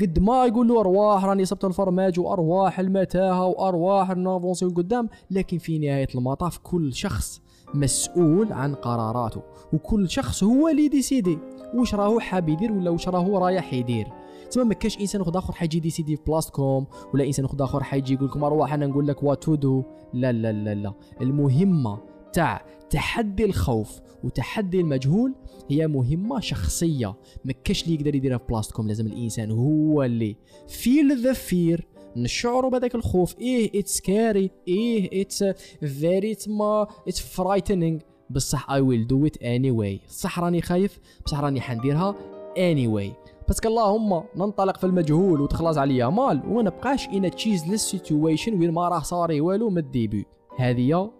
قد 0.00 0.18
ما 0.18 0.46
يقول 0.46 0.68
له 0.68 0.80
أرواح 0.80 1.24
راني 1.24 1.44
صبت 1.44 1.64
الفرماج 1.64 2.20
وأرواح 2.20 2.80
المتاهة 2.80 3.46
وأرواح 3.46 4.10
نافونسي 4.10 4.66
قدام 4.66 5.08
لكن 5.30 5.58
في 5.58 5.78
نهاية 5.78 6.08
المطاف 6.14 6.58
كل 6.58 6.92
شخص 6.92 7.42
مسؤول 7.74 8.52
عن 8.52 8.74
قراراته 8.74 9.42
وكل 9.72 10.10
شخص 10.10 10.44
هو 10.44 10.68
اللي 10.68 10.88
ديسيدي 10.88 11.38
واش 11.74 11.94
راهو 11.94 12.20
حاب 12.20 12.48
يدير 12.48 12.72
ولا 12.72 12.90
واش 12.90 13.08
راهو 13.08 13.38
رايح 13.38 13.74
يدير؟ 13.74 14.06
تما 14.50 14.64
ما 14.64 14.74
كاش 14.74 15.00
إنسان 15.00 15.20
آخر 15.20 15.52
حيجي 15.52 15.80
ديسيدي 15.80 16.16
في 16.16 16.22
بلاصتكم 16.26 16.84
ولا 17.14 17.26
إنسان 17.26 17.46
آخر 17.60 17.82
حيجي 17.82 18.14
يقول 18.14 18.28
لكم 18.28 18.44
أرواح 18.44 18.72
أنا 18.72 18.86
نقول 18.86 19.06
لك 19.08 19.22
what 19.22 19.42
to 19.42 19.54
do 19.54 19.82
لا 20.14 20.32
لا 20.32 20.52
لا 20.52 20.74
لا. 20.74 20.92
المهمة 21.20 21.98
تاع 22.32 22.64
تحدي 22.90 23.44
الخوف 23.44 24.00
وتحدي 24.24 24.80
المجهول 24.80 25.34
هي 25.70 25.86
مهمة 25.86 26.40
شخصية. 26.40 27.14
ما 27.44 27.52
كاش 27.64 27.84
اللي 27.84 27.94
يقدر 27.94 28.14
يديرها 28.14 28.38
في 28.38 28.44
بلاصتكم 28.48 28.88
لازم 28.88 29.06
الإنسان 29.06 29.50
هو 29.50 30.02
اللي. 30.02 30.36
Feel 30.68 31.24
the 31.24 31.36
fear. 31.50 31.82
نشعروا 32.16 32.70
بهذاك 32.70 32.94
الخوف. 32.94 33.38
إيه 33.38 33.80
it's 33.80 33.96
scary 33.96 34.50
إيه 34.68 35.22
it's 35.22 35.44
very 35.80 36.34
تما 36.34 36.86
it's 37.08 37.20
frightening 37.20 37.98
بصح 38.30 38.70
I 38.70 38.80
will 38.80 39.06
do 39.06 39.26
it 39.26 39.42
anyway 39.42 40.00
صح 40.08 40.40
راني 40.40 40.62
خايف؟ 40.62 40.98
بصح 41.26 41.40
راني 41.40 41.60
حنديرها 41.60 42.14
anyway 42.58 42.86
parce 42.86 43.12
que 43.48 43.68
اللهم 43.68 44.22
ننطلق 44.36 44.76
في 44.76 44.84
المجهول 44.84 45.40
وتخلص 45.40 45.78
عليا 45.78 46.08
مال 46.08 46.42
وما 46.48 46.62
نبقاش 46.62 47.08
in 47.08 47.30
cheeseless 47.30 47.90
situation 47.90 48.60
وين 48.60 48.70
ما 48.70 48.88
راه 48.88 49.00
صاري 49.00 49.40
والو 49.40 49.70
من 49.70 49.78
ال 49.78 49.85
début. 49.85 50.26
هذه 50.58 51.12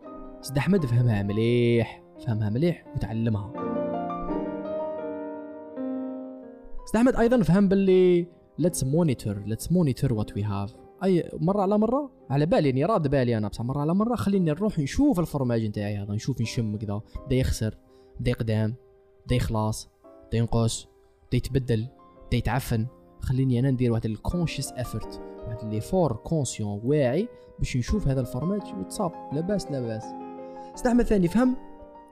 سيد 0.42 0.58
أحمد 0.58 0.86
فهمها 0.86 1.22
مليح 1.22 2.02
فهمها 2.26 2.50
مليح 2.50 2.86
وتعلمها. 2.94 3.52
سيد 6.84 6.96
أحمد 6.96 7.16
أيضا 7.16 7.42
فهم 7.42 7.68
باللي 7.68 8.26
let's 8.58 8.84
monitor 8.84 9.38
let's 9.46 9.72
monitor 9.72 10.12
what 10.12 10.36
we 10.36 10.42
have 10.42 10.74
أي 11.04 11.30
مرة 11.40 11.62
على 11.62 11.78
مرة 11.78 12.10
على 12.30 12.46
بالي 12.46 12.70
إني 12.70 12.84
راد 12.84 13.08
بالي 13.08 13.38
أنا 13.38 13.48
بصح 13.48 13.62
مرة 13.62 13.80
على 13.80 13.94
مرة 13.94 14.14
خليني 14.14 14.50
نروح 14.50 14.78
نشوف 14.78 15.20
الفرماج 15.20 15.66
نتاعي 15.66 15.96
هذا 15.96 16.14
نشوف 16.14 16.40
نشم 16.40 16.76
كذا 16.76 17.00
بدا 17.26 17.36
يخسر 17.36 17.78
بدا 18.20 18.30
يقدام 18.30 18.74
بدا 19.26 19.36
يخلاص 19.36 19.90
بدا 20.28 20.38
ينقص 20.38 20.88
بدا 21.28 21.36
يتبدل 21.36 21.86
بدا 22.26 22.36
يتعفن. 22.36 22.86
خليني 23.20 23.58
أنا 23.58 23.70
ندير 23.70 23.92
واحد 23.92 24.04
ال 24.04 24.11
conscious 24.11 24.72
effort 24.72 25.20
واحد 25.46 25.64
l'effort 25.64 26.12
conscient 26.12 26.80
واعي 26.84 27.28
باش 27.58 27.76
نشوف 27.76 28.08
هذا 28.08 28.20
ال 28.20 28.25
fromage 28.25 28.62
what's 28.78 29.01
up. 29.01 29.12
لاباس 29.32 29.70
لاباس 29.70 30.04
سيد 30.74 30.87
أحمد 30.87 31.04
ثاني 31.04 31.28
فهم؟ 31.28 31.56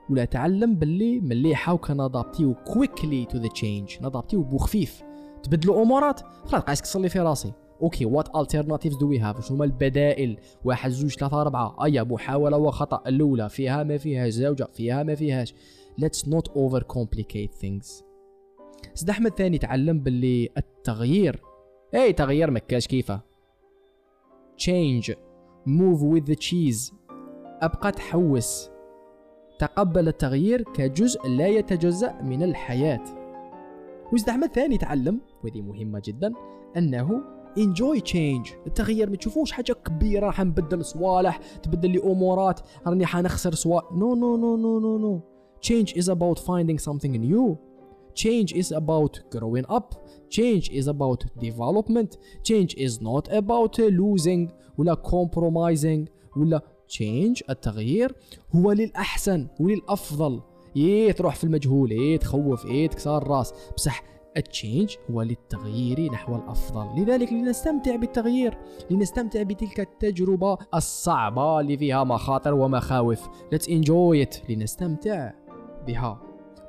ولا 0.09 0.25
تعلم 0.25 0.75
باللي 0.75 1.19
ملي 1.19 1.55
حاو 1.55 1.77
كنادابتيو 1.77 2.53
quickly 2.53 3.25
to 3.25 3.37
the 3.37 3.47
change 3.47 3.97
نادابتيو 4.01 4.43
بوخفيف. 4.43 5.03
تبدلوا 5.43 5.81
أمورات 5.81 6.21
خلاص 6.45 6.63
قاعد 6.63 6.77
تصلي 6.77 7.09
في 7.09 7.19
راسي. 7.19 7.53
okay 7.81 8.05
what 8.05 8.35
alternatives 8.35 8.97
do 8.97 9.09
we 9.09 9.19
have 9.19 9.47
شنو 9.47 9.57
هما 9.57 9.65
البدائل؟ 9.65 10.37
واحد 10.63 10.89
زوج 10.89 11.11
ثلاثة 11.11 11.41
أربعة. 11.41 11.85
أيا 11.85 12.03
محاولة 12.03 12.57
وخطأ. 12.57 13.01
الأولى 13.07 13.49
فيها 13.49 13.83
ما 13.83 13.97
فيهاش 13.97 14.33
الزوجة 14.33 14.67
فيها 14.73 15.03
ما 15.03 15.15
فيهاش. 15.15 15.53
Let's 16.01 16.27
not 16.27 16.51
over 16.51 16.81
complicate 16.81 17.53
things. 17.63 18.03
سيد 18.93 19.09
أحمد 19.09 19.31
ثاني 19.31 19.57
تعلم 19.57 19.99
باللي 19.99 20.49
التغيير. 20.57 21.41
اي 21.95 22.13
تغيير 22.13 22.51
مكاش 22.51 22.87
كيفه؟ 22.87 23.21
Change. 24.57 25.11
Move 25.67 26.01
with 26.01 26.25
the 26.31 26.35
cheese. 26.35 26.93
أبقى 27.61 27.91
تحوس. 27.91 28.69
تقبل 29.59 30.07
التغيير 30.07 30.61
كجزء 30.61 31.27
لا 31.27 31.47
يتجزأ 31.47 32.21
من 32.21 32.43
الحياة. 32.43 33.03
أحمد 34.29 34.53
ثاني 34.53 34.77
تعلم 34.77 35.19
وهذه 35.43 35.61
مهمة 35.61 36.01
جدا 36.05 36.33
أنه 36.77 37.21
enjoy 37.57 37.99
change. 37.99 38.53
التغيير 38.67 39.09
ما 39.09 39.15
تشوفوش 39.15 39.51
حاجة 39.51 39.73
كبيرة 39.73 40.25
راح 40.25 40.41
نبدل 40.41 40.85
صوالح 40.85 41.37
تبدل 41.63 41.89
لي 41.89 42.03
أمورات 42.03 42.59
راني 42.87 43.05
حنخسر 43.05 43.55
صوالح. 43.55 43.85
No 43.89 44.15
no 44.15 44.37
no 44.37 44.57
no 44.57 44.79
no 44.83 44.97
no. 45.05 45.21
Change 45.69 45.93
is 45.93 46.07
about 46.09 46.39
finding 46.39 46.79
something 46.79 47.11
new. 47.11 47.57
Change 48.15 48.53
is 48.53 48.71
about 48.71 49.13
growing 49.35 49.65
up. 49.77 49.95
Change 50.29 50.69
is 50.79 50.87
about 50.87 51.23
development. 51.39 52.17
Change 52.43 52.73
is 52.75 53.01
not 53.01 53.27
about 53.31 53.79
losing 53.79 54.51
ولا 54.77 54.95
compromising 54.95 56.09
ولا 56.37 56.61
change 56.97 57.49
التغيير 57.49 58.15
هو 58.55 58.71
للأحسن 58.71 59.47
وللأفضل. 59.59 60.41
إيه 60.75 61.11
تروح 61.11 61.35
في 61.35 61.43
المجهول 61.43 61.91
إيه 61.91 62.17
تخوف 62.17 62.65
إيه 62.65 62.87
تكسر 62.87 63.17
الرأس. 63.17 63.53
بصح 63.77 64.03
التشينج 64.37 64.95
هو 65.11 65.21
للتغيير 65.21 66.11
نحو 66.11 66.35
الأفضل. 66.35 67.01
لذلك 67.01 67.33
لنستمتع 67.33 67.95
بالتغيير 67.95 68.57
لنستمتع 68.89 69.43
بتلك 69.43 69.79
التجربة 69.79 70.57
الصعبة 70.73 71.59
اللي 71.59 71.77
فيها 71.77 72.03
مخاطر 72.03 72.53
ومخاوف. 72.53 73.27
Let's 73.27 73.67
enjoy 73.67 74.25
it 74.25 74.49
لنستمتع 74.49 75.31
بها. 75.87 76.21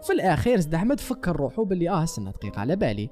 في 0.03 0.13
الاخير 0.13 0.61
زد 0.61 0.75
أحمد 0.75 1.01
فكر 1.01 1.37
روحو 1.37 1.65
باللي 1.65 1.91
آه 1.91 2.03
استنى 2.03 2.31
دقيقه 2.31 2.61
على 2.61 2.77
بالي. 2.77 3.11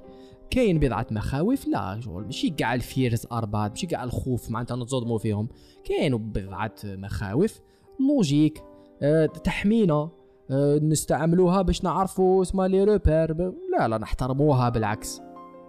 كاين 0.51 0.79
بضعة 0.79 1.07
مخاوف 1.11 1.67
لا 1.67 1.99
شغل 1.99 2.23
ماشي 2.23 2.49
كاع 2.49 2.73
ال 2.73 2.82
fears 2.82 3.27
أربعة 3.31 3.67
ماشي 3.69 3.87
كاع 3.87 4.03
الخوف 4.03 4.49
معناتها 4.49 4.75
نتصدموا 4.75 5.17
فيهم. 5.17 5.47
كاينوا 5.83 6.19
بضعة 6.19 6.75
مخاوف 6.83 7.59
لوجيك 7.99 8.63
أه 9.01 9.25
تحمينا 9.25 10.09
أه 10.51 10.79
نستعملوها 10.83 11.61
باش 11.61 11.83
نعرفوا 11.83 12.41
اسمها 12.41 12.67
les 12.67 12.83
repères 12.83 13.53
لا 13.77 13.87
لا 13.87 13.97
نحترموها 13.97 14.69
بالعكس. 14.69 15.21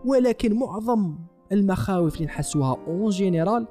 ولكن 0.04 0.58
معظم 0.58 1.18
المخاوف 1.52 2.14
اللي 2.14 2.26
نحسوها 2.26 2.76
en 2.86 3.10
général 3.10 3.66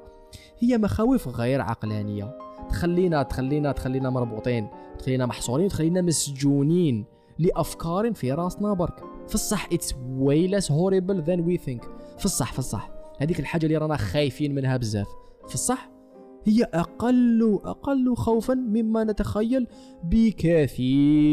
هي 0.58 0.78
مخاوف 0.78 1.28
غير 1.28 1.60
عقلانية. 1.60 2.38
تخلينا 2.68 3.22
تخلينا 3.22 3.72
تخلينا 3.72 4.10
مربوطين 4.10 4.68
تخلينا 4.98 5.26
محصورين 5.26 5.68
تخلينا 5.68 6.02
مسجونين 6.02 7.04
لأفكار 7.38 8.14
في 8.14 8.32
راسنا 8.32 8.72
برك. 8.72 9.11
في 9.28 9.34
الصح 9.34 9.68
اتس 9.72 9.92
way 9.92 10.50
less 10.50 10.66
horrible 10.66 11.24
than 11.26 11.40
we 11.46 11.56
think. 11.66 11.86
في 12.18 12.24
الصح 12.24 12.52
في 12.52 12.58
الصح. 12.58 12.90
هذيك 13.20 13.40
الحاجة 13.40 13.66
اللي 13.66 13.76
رانا 13.76 13.96
خايفين 13.96 14.54
منها 14.54 14.76
بزاف. 14.76 15.08
في 15.48 15.54
الصح 15.54 15.90
هي 16.44 16.64
أقل 16.64 17.60
أقل 17.64 18.16
خوفا 18.16 18.54
مما 18.54 19.04
نتخيل 19.04 19.66
بكثير. 20.04 21.32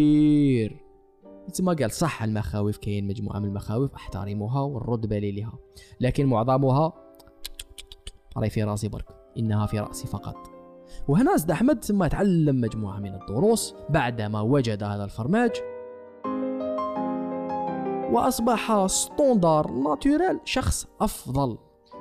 ما 1.60 1.74
قال 1.74 1.92
صح 1.92 2.24
المخاوف 2.24 2.78
كاين 2.78 3.08
مجموعة 3.08 3.40
من 3.40 3.48
المخاوف 3.48 3.94
احترمها 3.94 4.62
ونرد 4.62 5.06
بالي 5.06 5.32
لها 5.32 5.54
لكن 6.00 6.26
معظمها 6.26 6.94
راهي 8.38 8.50
في 8.50 8.64
رأسي 8.64 8.88
برك 8.88 9.06
إنها 9.38 9.66
في 9.66 9.80
رأسي 9.80 10.08
فقط. 10.08 10.36
وهنا 11.08 11.38
زد 11.38 11.52
أحمد 11.52 11.84
ثم 11.84 12.08
تعلم 12.08 12.62
مجموعة 12.62 13.00
من 13.00 13.14
الدروس 13.14 13.76
بعدما 13.90 14.42
وجد 14.42 14.84
هذا 14.84 15.04
الفرماج. 15.04 15.52
وأصبح 18.12 18.86
ستوندار 18.86 19.72
ناتورال 19.72 20.40
شخص 20.46 20.88
أفضل. 21.02 21.58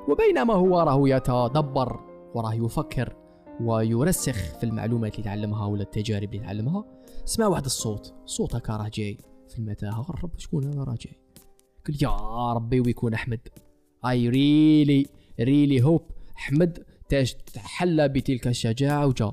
وبينما 0.08 0.54
هو 0.54 0.80
راه 0.80 1.08
يتدبر 1.08 2.00
وراه 2.34 2.54
يفكر 2.54 3.16
ويرسخ 3.60 4.58
في 4.58 4.64
المعلومات 4.64 5.12
اللي 5.12 5.24
تعلمها 5.24 5.66
ولا 5.66 5.82
التجارب 5.82 6.34
اللي 6.34 6.46
تعلمها. 6.46 6.84
سمع 7.24 7.46
واحد 7.46 7.64
الصوت 7.64 8.14
صوت 8.24 8.54
هكا 8.54 8.76
راه 8.76 8.90
جاي. 8.94 9.18
في 9.48 9.58
المتاهة. 9.58 10.00
غرب 10.00 10.30
شكون 10.38 10.64
هذا؟ 10.64 10.84
راه 10.84 10.96
جاي. 11.00 11.16
قال 11.86 12.02
يا 12.02 12.52
ربي 12.52 12.80
ويكون 12.80 13.14
أحمد. 13.14 13.40
I 14.06 14.28
really 14.28 15.06
really 15.40 15.82
hope 15.82 16.02
أحمد 16.36 16.84
تاج 17.08 17.34
تحلى 17.54 18.08
بتلك 18.08 18.46
الشجاعة 18.46 19.06
وجا. 19.06 19.32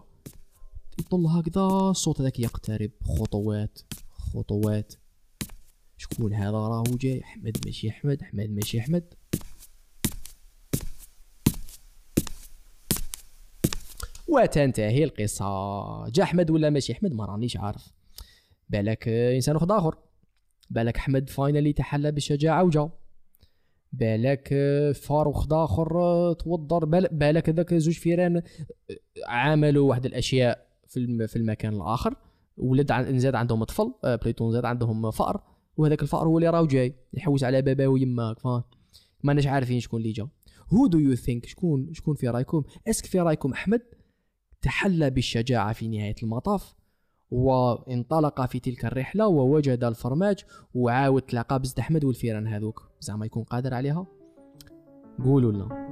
يطل 0.99 1.25
هكذا 1.25 1.61
الصوت 1.61 2.21
هذاك 2.21 2.39
يقترب. 2.39 2.91
خطوات 3.19 3.79
خطوات. 4.33 4.93
شكون 5.97 6.33
هذا 6.33 6.51
راهو 6.57 6.83
جاي؟ 6.83 7.21
أحمد 7.23 7.57
ماشي 7.65 7.89
أحمد 7.89 8.21
أحمد 8.21 8.49
ماشي 8.49 8.79
أحمد. 8.79 9.13
وتنتهي 14.27 15.03
القصة. 15.03 16.09
جا 16.09 16.23
أحمد 16.23 16.51
ولا 16.51 16.69
ماشي 16.69 16.93
أحمد؟ 16.93 17.13
ما 17.13 17.25
رانيش 17.25 17.57
عارف. 17.57 17.93
بالك 18.69 19.07
إنسان 19.07 19.55
واحد 19.55 19.71
آخر. 19.71 19.97
بالك 20.69 20.97
أحمد 20.97 21.29
finally 21.29 21.73
تحلى 21.73 22.11
بالشجاعة 22.11 22.63
وجا 22.63 22.89
بالك 23.93 24.47
فاروق 24.95 25.53
آه، 25.97 26.33
توضر. 26.33 26.85
بال- 26.85 27.09
بالك 27.11 27.49
هذاك 27.49 27.73
زوج 27.73 27.93
فيران 27.93 28.37
آه، 28.37 28.41
عملوا 29.27 29.89
واحد 29.89 30.05
الأشياء 30.05 30.65
في 30.87 30.97
الم- 30.97 31.27
في 31.27 31.35
المكان 31.35 31.73
الآخر. 31.73 32.15
ولد 32.57 33.17
زاد 33.17 33.35
عندهم 33.35 33.63
طفل 33.63 33.93
آه، 34.03 34.15
plutôt 34.15 34.51
زاد 34.51 34.65
عندهم 34.65 35.11
فأر. 35.11 35.54
وهذاك 35.77 36.01
الفأر 36.01 36.27
هو 36.27 36.37
اللي 36.37 36.49
راهو 36.49 36.65
جاي 36.65 36.95
يحوس 37.13 37.43
على 37.43 37.61
باباه 37.61 37.87
ويماك 37.87 38.39
فاهم؟ 38.39 38.63
ماناش 39.23 39.47
عارفين 39.47 39.79
شكون 39.79 40.01
اللي 40.01 40.11
جا. 40.11 40.27
who 40.73 40.87
do 40.87 40.99
you 40.99 41.15
think 41.15 41.45
شكون 41.45 41.93
شكون 41.93 42.15
في 42.15 42.29
رايكم؟ 42.29 42.63
est-ce 42.87 42.99
que 42.99 43.05
في 43.05 43.19
رايكم 43.19 43.51
أحمد. 43.51 43.81
تحلى 44.61 45.09
بالشجاعة 45.09 45.73
في 45.73 45.87
نهاية 45.87 46.15
المطاف 46.23 46.75
وانطلق 47.31 48.45
في 48.45 48.59
تلك 48.59 48.85
الرحلة 48.85 49.27
ووجد 49.27 49.83
الفرماج 49.83 50.43
وعاود 50.73 51.21
تلاقى 51.21 51.59
بزد 51.59 51.79
أحمد 51.79 52.03
والفيران 52.03 52.47
هذوك. 52.47 52.89
زعما 52.99 53.25
يكون 53.25 53.43
قادر 53.43 53.73
عليها؟ 53.73 54.07
قولوا 55.23 55.51
لنا. 55.51 55.85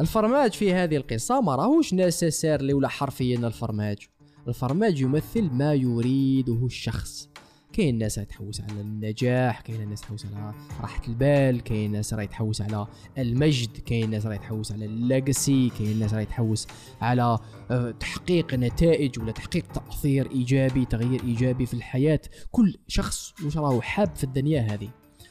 الفرماج 0.00 0.52
في 0.52 0.74
هذه 0.74 0.96
القصة 0.96 1.40
ما 1.40 1.54
راهوش 1.54 1.94
نسيسيرلي 1.94 2.74
ولا 2.74 2.88
حرفيا 2.88 3.46
الفرماج. 3.46 4.08
الفرماج 4.48 5.00
يمثل 5.00 5.50
ما 5.52 5.74
يريده 5.74 6.66
الشخص. 6.66 7.28
كاين 7.74 7.98
ناس 7.98 8.14
تحوس 8.14 8.60
على 8.60 8.80
النجاح 8.80 9.60
كاين 9.60 9.88
ناس 9.88 10.00
تحوس 10.00 10.26
على 10.26 10.54
راحة 10.80 11.02
البال 11.08 11.60
كاين 11.60 11.92
ناس 11.92 12.14
راهي 12.14 12.26
تحوس 12.26 12.60
على 12.60 12.86
المجد 13.18 13.76
كاين 13.76 14.10
ناس 14.10 14.26
راهي 14.26 14.38
تحوس 14.38 14.72
على 14.72 14.84
الليجاسي 14.84 15.70
كاين 15.78 15.98
ناس 15.98 16.14
راهي 16.14 16.24
تحوس 16.24 16.66
على 17.00 17.38
آه، 17.70 17.90
تحقيق 17.90 18.54
نتائج 18.54 19.18
ولا 19.20 19.32
تحقيق 19.32 19.66
تأثير 19.66 20.30
إيجابي 20.30 20.84
تغيير 20.84 21.24
إيجابي 21.24 21.66
في 21.66 21.74
الحياة. 21.74 22.20
كل 22.50 22.76
شخص 22.88 23.34
وش 23.46 23.56
راهو 23.56 23.80
حاب 23.80 24.16
في 24.16 24.24
الدنيا 24.24 24.60
هذه. 24.60 24.88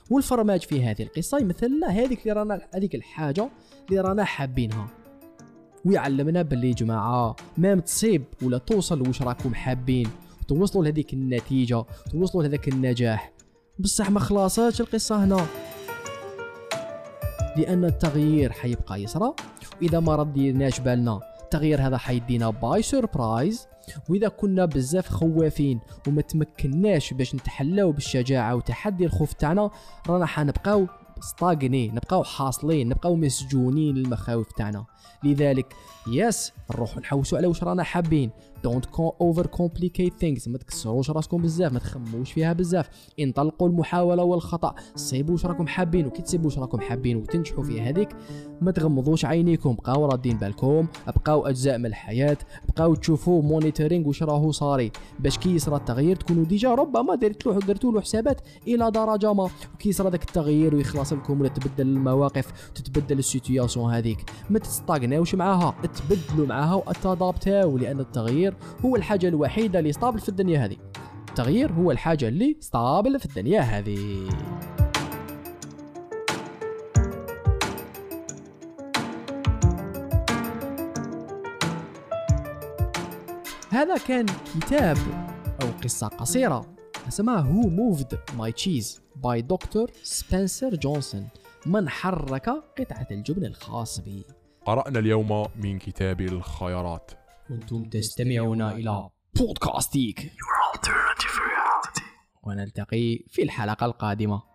والفرماج 0.09 0.61
في 0.61 0.83
هذه 0.83 1.03
القصة 1.03 1.37
يمثل 1.39 1.67
لنا 1.67 1.87
هذيك 1.87 2.21
اللي 2.21 2.33
رانا 2.33 2.61
هذيك 2.75 2.95
الحاجة 2.95 3.49
اللي 3.89 4.01
رانا 4.01 4.23
حابينها. 4.23 5.02
ويعلمنا 5.85 6.41
باللي 6.41 6.69
يا 6.69 6.73
جماعة 6.73 7.35
ما 7.57 7.75
تصيب 7.75 8.23
ولا 8.41 8.57
توصل 8.57 9.07
واش 9.07 9.21
راكم 9.21 9.55
حابين. 9.55 10.09
توصلوا 10.47 10.83
لهذيك 10.83 11.13
النتيجة 11.13 11.85
توصلوا 12.11 12.43
لهذاك 12.43 12.67
النجاح. 12.67 13.31
بصح 13.79 14.09
ما 14.09 14.19
خلاصاتش 14.19 14.81
القصة 14.81 15.23
هنا. 15.23 15.45
لأن 17.57 17.85
التغيير 17.85 18.51
حيبقى 18.51 19.01
يصرى 19.03 19.33
واذا 19.81 19.99
ما 19.99 20.15
رديناش 20.15 20.79
بالنا 20.79 21.19
التغيير 21.43 21.87
هذا 21.87 21.97
حيدينا 21.97 22.49
by 22.49 22.81
surprise 22.81 23.67
وإذا 24.09 24.27
كنا 24.27 24.65
بزاف 24.65 25.09
خوافين 25.09 25.79
وما 26.07 26.21
تمكناش 26.21 27.13
باش 27.13 27.35
نتحلاو 27.35 27.91
بالشجاعة 27.91 28.55
وتحدي 28.55 29.05
الخوف 29.05 29.33
تاعنا 29.33 29.69
رانا 30.09 30.25
حنبقاو 30.25 30.87
stagner 31.23 31.87
نبقاو 31.87 32.23
حاصلين 32.23 32.89
نبقاو 32.89 33.15
مسجونين 33.15 33.95
للمخاوف 33.95 34.51
تاعنا. 34.51 34.85
لذلك 35.23 35.73
yes 36.07 36.51
نروحو 36.71 36.99
نحوسو 36.99 37.37
على 37.37 37.47
واش 37.47 37.63
رانا 37.63 37.83
حابين. 37.83 38.31
don't 38.63 38.85
overcomplicate 39.21 40.13
things 40.19 40.47
ما 40.47 40.57
تكسروش 40.57 41.09
راسكم 41.09 41.41
بزاف 41.41 41.73
ما 41.73 41.79
تخموش 41.79 42.31
فيها 42.31 42.53
بزاف. 42.53 42.89
انطلقوا 43.19 43.67
المحاولة 43.67 44.23
والخطأ. 44.23 44.75
صيبوا 44.95 45.33
واش 45.33 45.45
راكم 45.45 45.67
حابين. 45.67 46.05
وكي 46.05 46.21
تصيبوا 46.21 46.45
واش 46.45 46.59
راكم 46.59 46.79
حابين 46.79 47.17
وتنجحوا 47.17 47.63
في 47.63 47.81
هذيك 47.81 48.09
ما 48.61 48.71
تغمضوش 48.71 49.25
عينيكم. 49.25 49.73
بقاو 49.75 50.05
رادين 50.05 50.37
بالكم. 50.37 50.87
بقاو 51.07 51.47
أجزاء 51.47 51.77
من 51.77 51.85
الحياة. 51.85 52.37
بقاو 52.67 52.95
تشوفوا 52.95 53.41
monitoring 53.41 54.07
واش 54.07 54.23
راهو 54.23 54.51
صاري. 54.51 54.91
باش 55.19 55.37
كي 55.37 55.55
يصرى 55.55 55.75
التغيير 55.75 56.15
تكونوا 56.15 56.45
déjà 56.45 56.75
ربما 56.75 57.15
درت 57.15 57.85
له 57.85 58.01
حسابات 58.01 58.41
إلى 58.67 58.91
درجة 58.91 59.33
ما. 59.33 59.49
وكي 59.73 59.89
يصرى 59.89 60.09
داك 60.09 60.23
التغيير 60.23 60.75
ويخلص 60.75 61.12
لكم 61.15 61.41
ولا 61.41 61.49
تبدل 61.49 61.87
المواقف 61.87 62.71
تتبدل 62.75 63.19
ال 63.19 63.27
situation 63.27 63.93
هذيك. 63.93 64.31
ما 64.49 64.59
تستاغناوش 64.59 65.35
معاها 65.35 65.75
تبدلوا 65.93 66.47
معاها 66.47 66.75
وتضابطاو 66.75 67.77
لأن 67.77 67.99
التغيير 67.99 68.53
هو 68.85 68.95
الحاجة 68.95 69.27
الوحيدة 69.27 69.79
اللي 69.79 69.93
stable 69.93 70.19
في 70.19 70.29
الدنيا 70.29 70.65
هذه. 70.65 70.77
التغيير 71.29 71.71
هو 71.71 71.91
الحاجة 71.91 72.27
اللي 72.27 72.57
stable 72.59 73.19
في 73.19 73.25
الدنيا 73.25 73.61
هذه. 73.61 74.29
هذا 83.69 83.97
كان 84.07 84.25
كتاب 84.55 84.97
أو 85.61 85.67
قصة 85.83 86.07
قصيرة. 86.07 86.65
اسمها 87.07 87.39
Who 87.39 87.69
Moved 87.69 88.19
My 88.37 88.51
Cheese 88.51 89.01
by 89.15 89.41
doctor 89.41 89.91
سبنسر 90.03 90.75
جونسون 90.75 91.27
من 91.65 91.89
حرك 91.89 92.49
قطعة 92.49 93.07
الجبن 93.11 93.45
الخاص 93.45 93.99
بي. 93.99 94.23
قرأنا 94.65 94.99
اليوم 94.99 95.47
من 95.55 95.79
كتاب 95.79 96.21
الخيارات. 96.21 97.11
كنتم 97.47 97.83
تستمعون 97.83 98.61
إلى 98.61 99.09
بودكاستيك. 99.35 100.19
Your 100.19 100.77
alternative 100.77 101.35
reality. 101.35 102.03
ونلتقي 102.43 103.19
في 103.29 103.43
الحلقة 103.43 103.85
القادمة. 103.85 104.52